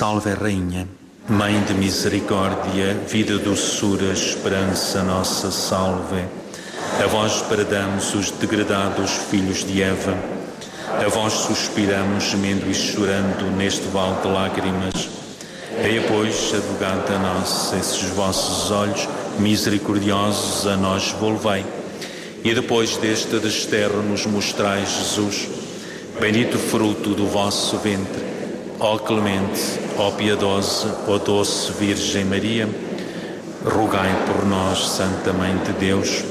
[0.00, 0.88] Salve Rainha,
[1.28, 6.24] Mãe de Misericórdia, vida, doçura, esperança, nossa salve.
[7.04, 10.16] A vós bradamos os degradados filhos de Eva,
[11.04, 15.10] a vós suspiramos, gemendo e chorando neste vale de lágrimas.
[15.84, 19.06] Eia, pois, advogada nossa, esses vossos olhos
[19.38, 21.62] misericordiosos a nós volvei.
[22.42, 25.46] E depois deste desterro nos mostrai Jesus,
[26.18, 28.29] bendito fruto do vosso ventre.
[28.82, 29.60] Ó clemente,
[29.98, 32.66] ó piedosa, ó doce Virgem Maria,
[33.62, 36.24] rogai por nós, Santa Mãe de Deus.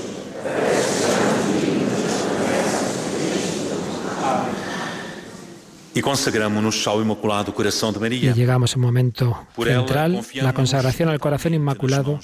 [5.93, 8.31] Y consagramos ao Inmaculado Coração de María.
[8.31, 12.19] Y llegamos a un momento central, la consagración al corazón inmaculado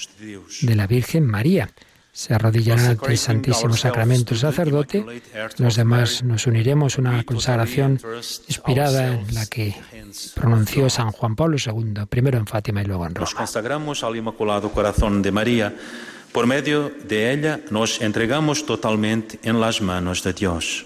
[0.62, 1.70] de la Virgen María.
[2.16, 5.06] Se arrodillarán ante el Santísimo Sacramento el sacerdote.
[5.58, 8.00] Los demás nos uniremos a una consagración
[8.48, 9.76] inspirada en la que
[10.34, 13.40] pronunció San Juan Pablo II, primero en Fátima y luego en Nos Roma.
[13.40, 15.76] consagramos al Inmaculado Corazón de María.
[16.32, 20.86] Por medio de ella nos entregamos totalmente en las manos de Dios.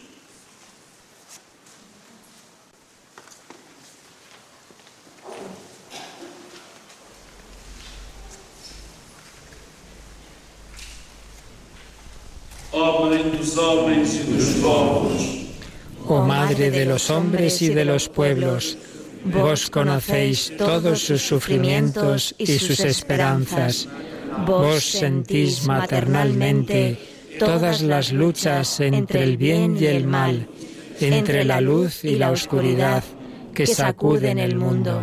[16.08, 18.78] Oh Madre de los hombres y de los pueblos,
[19.26, 23.88] vos conocéis todos sus sufrimientos y sus esperanzas.
[24.46, 26.98] Vos sentís maternalmente
[27.38, 30.48] todas las luchas entre el bien y el mal,
[31.00, 33.04] entre la luz y la oscuridad
[33.54, 35.02] que sacuden el mundo.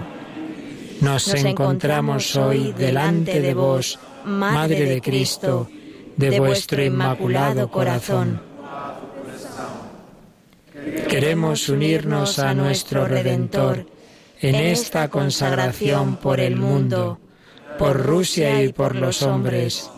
[1.03, 5.69] Nos encontramos hoy delante de vos, Madre de Cristo,
[6.17, 8.41] de vuestro inmaculado corazón.
[11.09, 13.87] Queremos unirnos a nuestro Redentor
[14.41, 17.19] en esta consagración por el mundo,
[17.79, 19.91] por Rusia y por los hombres,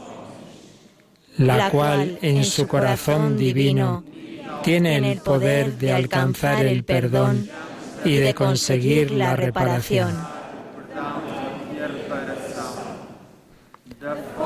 [1.36, 4.05] la cual en su corazón divino
[4.62, 7.49] tiene el poder de alcanzar el perdón
[8.05, 10.15] y de conseguir la reparación.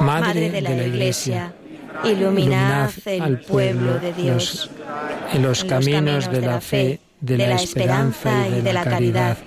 [0.00, 1.54] Madre de la Iglesia,
[2.04, 4.70] iluminad el pueblo de Dios
[5.32, 9.38] en los caminos de la fe, de la esperanza y de la caridad.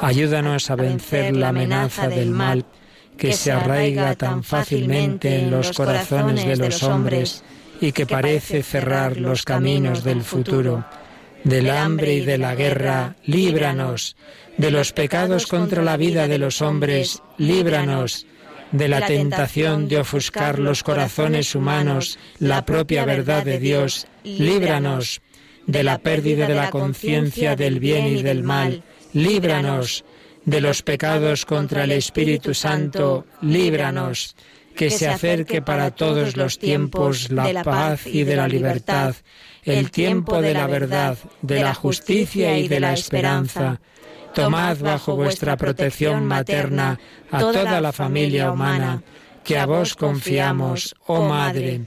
[0.00, 2.64] Ayúdanos a vencer la amenaza del mal
[3.16, 7.42] que se arraiga tan fácilmente en los corazones de los hombres
[7.80, 10.84] y que parece cerrar los caminos del futuro.
[11.44, 14.16] Del hambre y de la guerra, líbranos.
[14.56, 18.26] De los pecados contra la vida de los hombres, líbranos.
[18.72, 25.22] De la tentación de ofuscar los corazones humanos, la propia verdad de Dios, líbranos.
[25.66, 28.82] De la pérdida de la conciencia del bien y del mal,
[29.12, 30.04] líbranos.
[30.44, 34.34] De los pecados contra el Espíritu Santo, líbranos.
[34.76, 39.14] Que se acerque para todos los tiempos la paz y de la libertad,
[39.64, 43.80] el tiempo de la verdad, de la justicia y de la esperanza.
[44.38, 46.96] Tomad bajo vuestra protección materna
[47.28, 49.02] a toda la familia humana,
[49.42, 51.86] que a vos confiamos, oh Madre.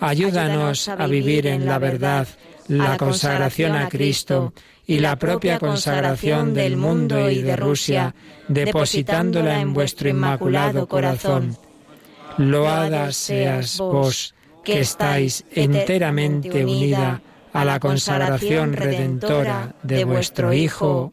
[0.00, 2.26] Ayúdanos a vivir en la verdad,
[2.66, 4.52] la consagración a Cristo
[4.88, 8.12] y la propia consagración del mundo y de Rusia,
[8.48, 11.56] depositándola en vuestro inmaculado corazón.
[12.38, 14.34] Loada seas vos,
[14.64, 17.22] que estáis enteramente unida
[17.52, 21.12] a la consagración redentora de vuestro Hijo.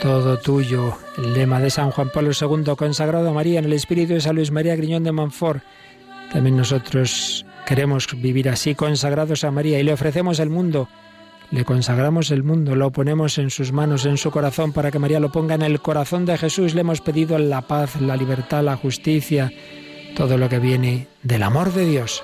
[0.00, 0.96] todo tuyo.
[1.18, 4.36] El lema de San Juan Pablo II, consagrado a María en el Espíritu de San
[4.36, 5.62] Luis María Griñón de Montfort.
[6.32, 10.88] También nosotros queremos vivir así, consagrados a María, y le ofrecemos el mundo.
[11.50, 15.20] Le consagramos el mundo, lo ponemos en sus manos, en su corazón, para que María
[15.20, 16.74] lo ponga en el corazón de Jesús.
[16.74, 19.52] Le hemos pedido la paz, la libertad, la justicia,
[20.16, 22.22] todo lo que viene del amor de Dios.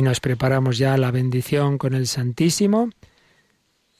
[0.00, 2.88] Y nos preparamos ya la bendición con el Santísimo,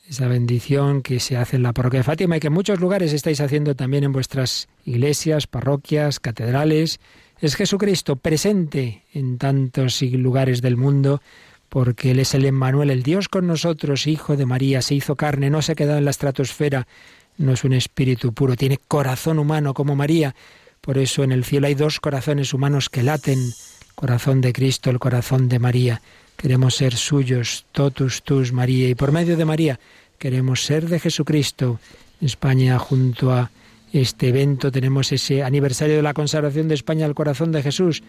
[0.09, 3.13] esa bendición que se hace en la parroquia de Fátima y que en muchos lugares
[3.13, 7.01] estáis haciendo también en vuestras iglesias, parroquias, catedrales.
[7.39, 11.21] Es Jesucristo presente en tantos lugares del mundo
[11.69, 15.51] porque Él es el Emmanuel, el Dios con nosotros, Hijo de María, se hizo carne,
[15.51, 16.89] no se ha quedado en la estratosfera,
[17.37, 20.35] no es un espíritu puro, tiene corazón humano como María.
[20.81, 23.53] Por eso en el cielo hay dos corazones humanos que laten
[24.01, 26.01] corazón de Cristo, el corazón de María.
[26.39, 29.79] Queremos ser suyos, totus tus, María, y por medio de María
[30.19, 31.79] queremos ser de Jesucristo.
[32.23, 33.51] España, junto a
[33.93, 38.03] este evento, tenemos ese aniversario de la consagración de España al corazón de Jesús.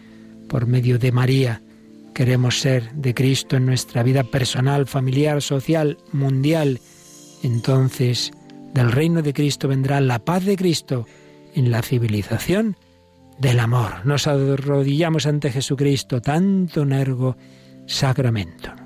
[0.48, 1.60] Por medio de María
[2.14, 6.80] queremos ser de Cristo en nuestra vida personal, familiar, social, mundial.
[7.42, 8.32] Entonces,
[8.72, 11.06] del reino de Cristo vendrá la paz de Cristo
[11.54, 12.76] en la civilización
[13.42, 14.06] del amor.
[14.06, 17.36] Nos arrodillamos ante Jesucristo, tanto nergo
[17.86, 18.81] sacramento.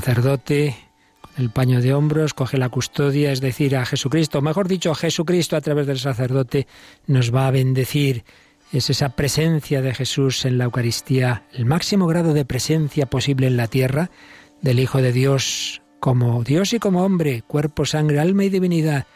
[0.00, 0.76] sacerdote
[1.20, 5.56] con el paño de hombros coge la custodia, es decir, a Jesucristo, mejor dicho, Jesucristo
[5.56, 6.68] a través del sacerdote
[7.08, 8.22] nos va a bendecir.
[8.72, 13.56] Es esa presencia de Jesús en la Eucaristía, el máximo grado de presencia posible en
[13.56, 14.10] la tierra
[14.62, 19.06] del Hijo de Dios, como Dios y como hombre, cuerpo, sangre, alma y divinidad.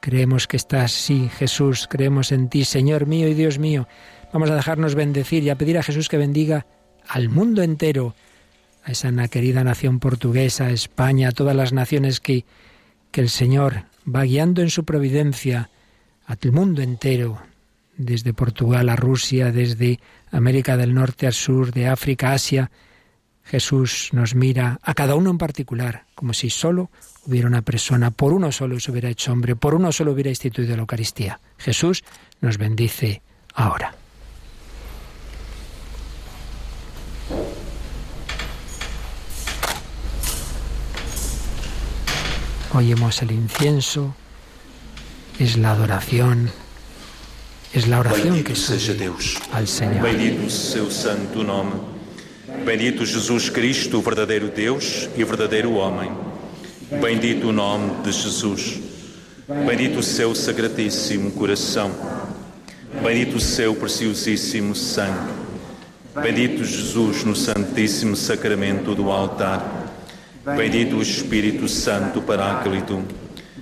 [0.00, 3.88] Creemos que estás, sí, Jesús, creemos en ti, Señor mío y Dios mío.
[4.34, 6.66] Vamos a dejarnos bendecir y a pedir a Jesús que bendiga
[7.08, 8.14] al mundo entero
[8.86, 12.44] a esa querida nación portuguesa, España, a todas las naciones que,
[13.10, 15.70] que el Señor va guiando en su providencia,
[16.24, 17.42] al mundo entero,
[17.96, 19.98] desde Portugal a Rusia, desde
[20.30, 22.70] América del Norte al sur, de África a Asia,
[23.42, 26.90] Jesús nos mira a cada uno en particular, como si solo
[27.26, 30.76] hubiera una persona, por uno solo se hubiera hecho hombre, por uno solo hubiera instituido
[30.76, 31.40] la Eucaristía.
[31.58, 32.04] Jesús
[32.40, 33.22] nos bendice
[33.54, 33.94] ahora.
[42.76, 44.14] Oyemos el incienso,
[45.38, 46.50] es la adoración,
[47.72, 49.10] es la oración que sube
[49.50, 50.02] al Señor.
[52.66, 56.10] Bendito Jesus Cristo, o verdadeiro Deus e verdadeiro homem.
[57.00, 58.78] Bendito o nome de Jesus.
[59.48, 61.90] Bendito o seu sacratíssimo coração.
[63.02, 65.32] Bendito o seu preciosíssimo sangue.
[66.14, 69.85] Bendito Jesus no Santíssimo Sacramento do altar.
[70.54, 73.02] Bendito o Espírito Santo Paráclito.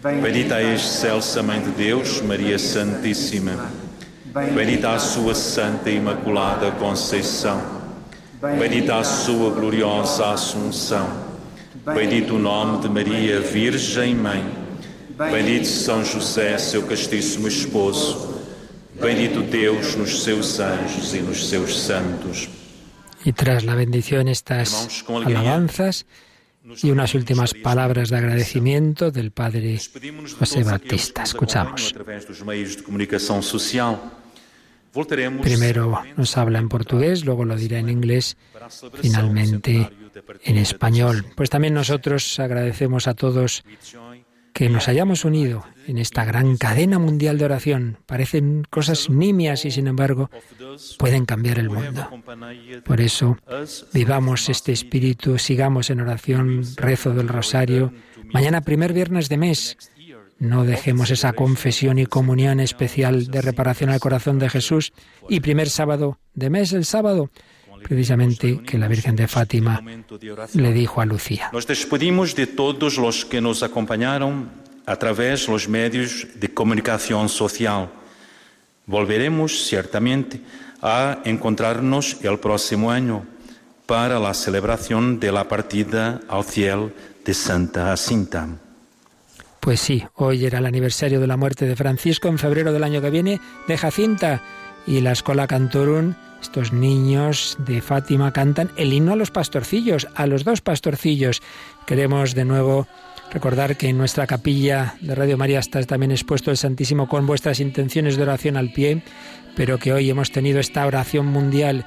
[0.02, 3.72] Bendita a excelsa Mãe de Deus, Maria Santíssima.
[4.54, 7.58] Bendita a sua Santa e Imaculada Conceição.
[8.58, 11.08] Bendita a sua gloriosa Assunção.
[11.86, 14.44] Bendito o nome de Maria, Virgem Mãe.
[15.16, 18.42] Bendito São José, seu castíssimo esposo.
[19.00, 22.46] Bendito Deus nos seus anjos e nos seus santos.
[23.24, 26.04] Y tras la bendición, estas alabanzas
[26.82, 29.78] y unas últimas palabras de agradecimiento del Padre
[30.38, 31.22] José Batista.
[31.22, 31.94] Escuchamos.
[35.42, 38.36] Primero nos habla en portugués, luego lo dirá en inglés,
[39.00, 39.90] finalmente
[40.44, 41.26] en español.
[41.34, 43.64] Pues también nosotros agradecemos a todos
[44.54, 47.98] que nos hayamos unido en esta gran cadena mundial de oración.
[48.06, 50.30] Parecen cosas nimias y sin embargo
[50.96, 52.08] pueden cambiar el mundo.
[52.84, 53.36] Por eso
[53.92, 57.92] vivamos este espíritu, sigamos en oración, rezo del rosario.
[58.32, 59.76] Mañana primer viernes de mes
[60.38, 64.92] no dejemos esa confesión y comunión especial de reparación al corazón de Jesús
[65.28, 67.30] y primer sábado de mes, el sábado,
[67.86, 69.80] precisamente que la Virgen de Fátima
[70.54, 71.50] le dijo a Lucía.
[71.52, 74.50] Nos despedimos de todos los que nos acompañaron
[74.86, 77.90] a través de los medios de comunicación social.
[78.86, 80.40] Volveremos ciertamente
[80.82, 83.24] a encontrarnos el próximo año
[83.86, 86.90] para la celebración de la partida al cielo
[87.24, 88.48] de Santa Jacinta.
[89.60, 93.00] Pues sí, hoy era el aniversario de la muerte de Francisco, en febrero del año
[93.00, 94.42] que viene, de Jacinta.
[94.86, 96.14] Y la Escola Cantorum,
[96.44, 101.40] estos niños de Fátima cantan el himno a los pastorcillos, a los dos pastorcillos.
[101.86, 102.86] Queremos de nuevo
[103.32, 107.60] recordar que en nuestra capilla de Radio María está también expuesto el Santísimo con vuestras
[107.60, 109.02] intenciones de oración al pie,
[109.56, 111.86] pero que hoy hemos tenido esta oración mundial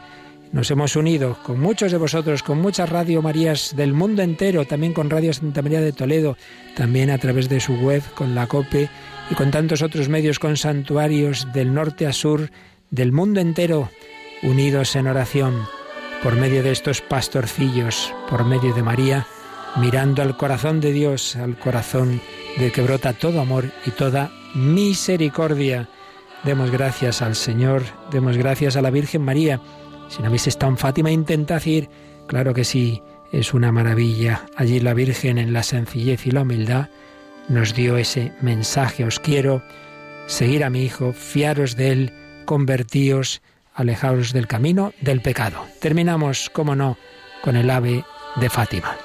[0.52, 4.94] nos hemos unido con muchos de vosotros, con muchas Radio Marías del mundo entero, también
[4.94, 6.36] con Radio Santa María de Toledo,
[6.76, 8.90] también a través de su web, con la COPE
[9.30, 12.50] y con tantos otros medios, con santuarios del norte a sur,
[12.90, 13.92] del mundo entero,
[14.44, 15.68] unidos en oración,
[16.24, 19.28] por medio de estos pastorcillos, por medio de María,
[19.76, 22.22] mirando al corazón de Dios, al corazón
[22.58, 25.90] de que brota todo amor y toda misericordia.
[26.44, 29.60] Demos gracias al Señor, demos gracias a la Virgen María,
[30.10, 31.90] si no habéis estado en Fátima, intentad ir.
[32.28, 33.02] Claro que sí,
[33.32, 34.46] es una maravilla.
[34.56, 36.90] Allí la Virgen, en la sencillez y la humildad,
[37.50, 39.04] nos dio ese mensaje.
[39.04, 39.62] Os quiero
[40.28, 42.14] seguir a mi Hijo, fiaros de Él,
[42.46, 43.42] convertíos,
[43.78, 45.66] alejaos del camino del pecado.
[45.80, 46.98] Terminamos, como no,
[47.42, 48.04] con el ave
[48.36, 48.98] de Fátima.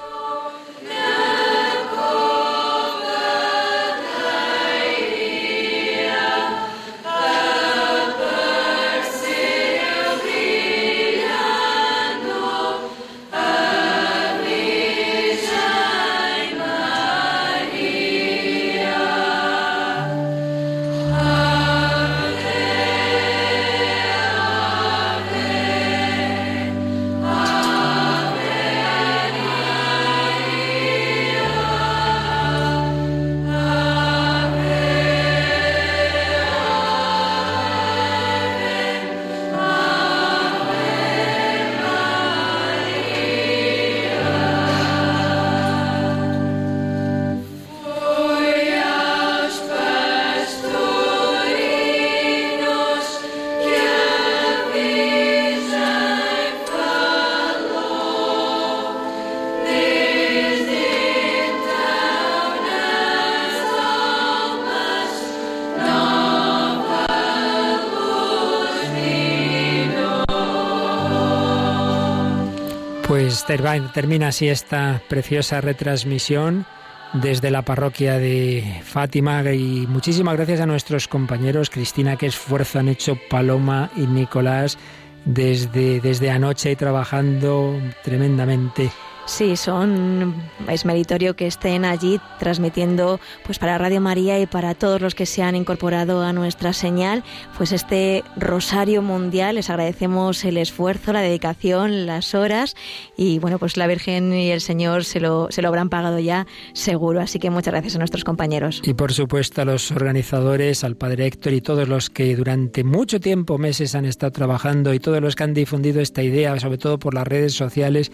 [73.45, 76.65] Termina así esta preciosa retransmisión
[77.13, 79.43] desde la parroquia de Fátima.
[79.51, 81.69] Y muchísimas gracias a nuestros compañeros.
[81.69, 84.77] Cristina, qué esfuerzo han hecho Paloma y Nicolás
[85.25, 88.91] desde, desde anoche trabajando tremendamente.
[89.25, 90.35] Sí, son
[90.67, 95.25] es meritorio que estén allí transmitiendo pues para Radio María y para todos los que
[95.25, 97.23] se han incorporado a nuestra señal,
[97.57, 99.55] pues este rosario mundial.
[99.55, 102.75] Les agradecemos el esfuerzo, la dedicación, las horas
[103.15, 106.45] y bueno, pues la Virgen y el Señor se lo se lo habrán pagado ya
[106.73, 108.81] seguro, así que muchas gracias a nuestros compañeros.
[108.83, 113.19] Y por supuesto a los organizadores, al Padre Héctor y todos los que durante mucho
[113.19, 116.99] tiempo, meses han estado trabajando y todos los que han difundido esta idea, sobre todo
[116.99, 118.11] por las redes sociales,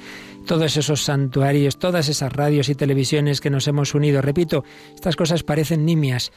[0.50, 4.20] todos esos santuarios, todas esas radios y televisiones que nos hemos unido.
[4.20, 4.64] Repito,
[4.96, 6.32] estas cosas parecen nimias.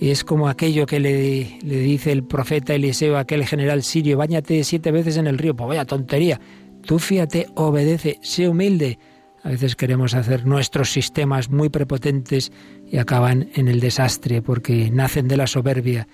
[0.00, 4.62] Y es como aquello que le, dice el profeta Eliseo a aquel general sirio, báñate
[4.62, 5.56] siete veces en el río.
[5.56, 6.40] Pues vaya tontería.
[6.84, 9.00] Tú fíjate, obedece, sé humilde.
[9.42, 12.52] A veces queremos hacer nuestros sistemas muy prepotentes
[12.88, 16.06] y acaban en el desastre porque nacen de la soberbia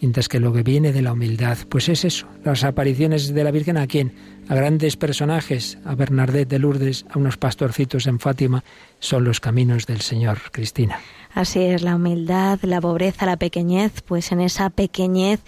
[0.00, 3.50] mientras que lo que viene de la humildad, pues es eso, las apariciones de la
[3.50, 4.12] Virgen a quién,
[4.48, 8.64] a grandes personajes, a Bernadette de Lourdes, a unos pastorcitos en Fátima,
[8.98, 10.98] son los caminos del Señor, Cristina.
[11.34, 15.40] Así es, la humildad, la pobreza, la pequeñez, pues en esa pequeñez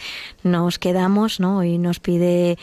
[0.44, 1.64] nos quedamos, ¿no?
[1.64, 2.56] Y nos pide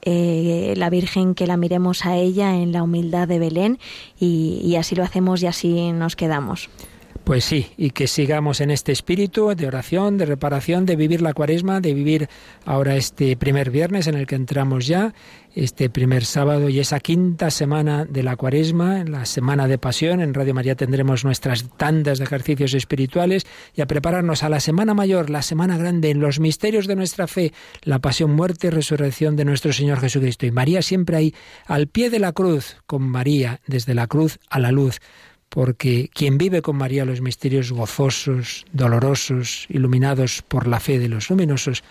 [0.00, 3.78] eh, la Virgen que la miremos a ella en la humildad de Belén
[4.18, 6.70] y así lo hacemos y así nos quedamos.
[7.24, 11.32] Pues sí, y que sigamos en este espíritu de oración, de reparación, de vivir la
[11.32, 12.28] cuaresma, de vivir
[12.64, 15.14] ahora este primer viernes en el que entramos ya,
[15.54, 20.20] este primer sábado y esa quinta semana de la cuaresma, la semana de pasión.
[20.20, 24.92] En Radio María tendremos nuestras tandas de ejercicios espirituales y a prepararnos a la semana
[24.92, 29.36] mayor, la semana grande, en los misterios de nuestra fe, la pasión, muerte y resurrección
[29.36, 30.44] de nuestro Señor Jesucristo.
[30.46, 31.34] Y María siempre ahí,
[31.66, 34.98] al pie de la cruz, con María, desde la cruz a la luz
[35.52, 41.28] porque quien vive con María los misterios gozosos, dolorosos, iluminados por la fe de los
[41.28, 41.84] luminosos,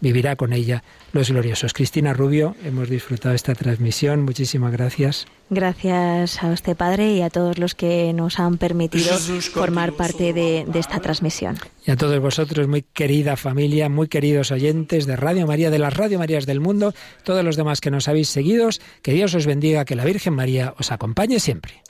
[0.00, 1.72] vivirá con ella los gloriosos.
[1.72, 4.22] Cristina Rubio, hemos disfrutado esta transmisión.
[4.22, 5.26] Muchísimas gracias.
[5.50, 10.64] Gracias a usted, Padre, y a todos los que nos han permitido formar parte de,
[10.68, 11.56] de, esta transmisión.
[11.84, 15.96] Y a todos vosotros, muy querida familia, muy queridos oyentes de Radio María, de las
[15.96, 18.68] Radio Marías del mundo, todos los demás que nos habéis seguido,
[19.02, 21.82] que Dios os bendiga, que la Virgen María os acompañe siempre.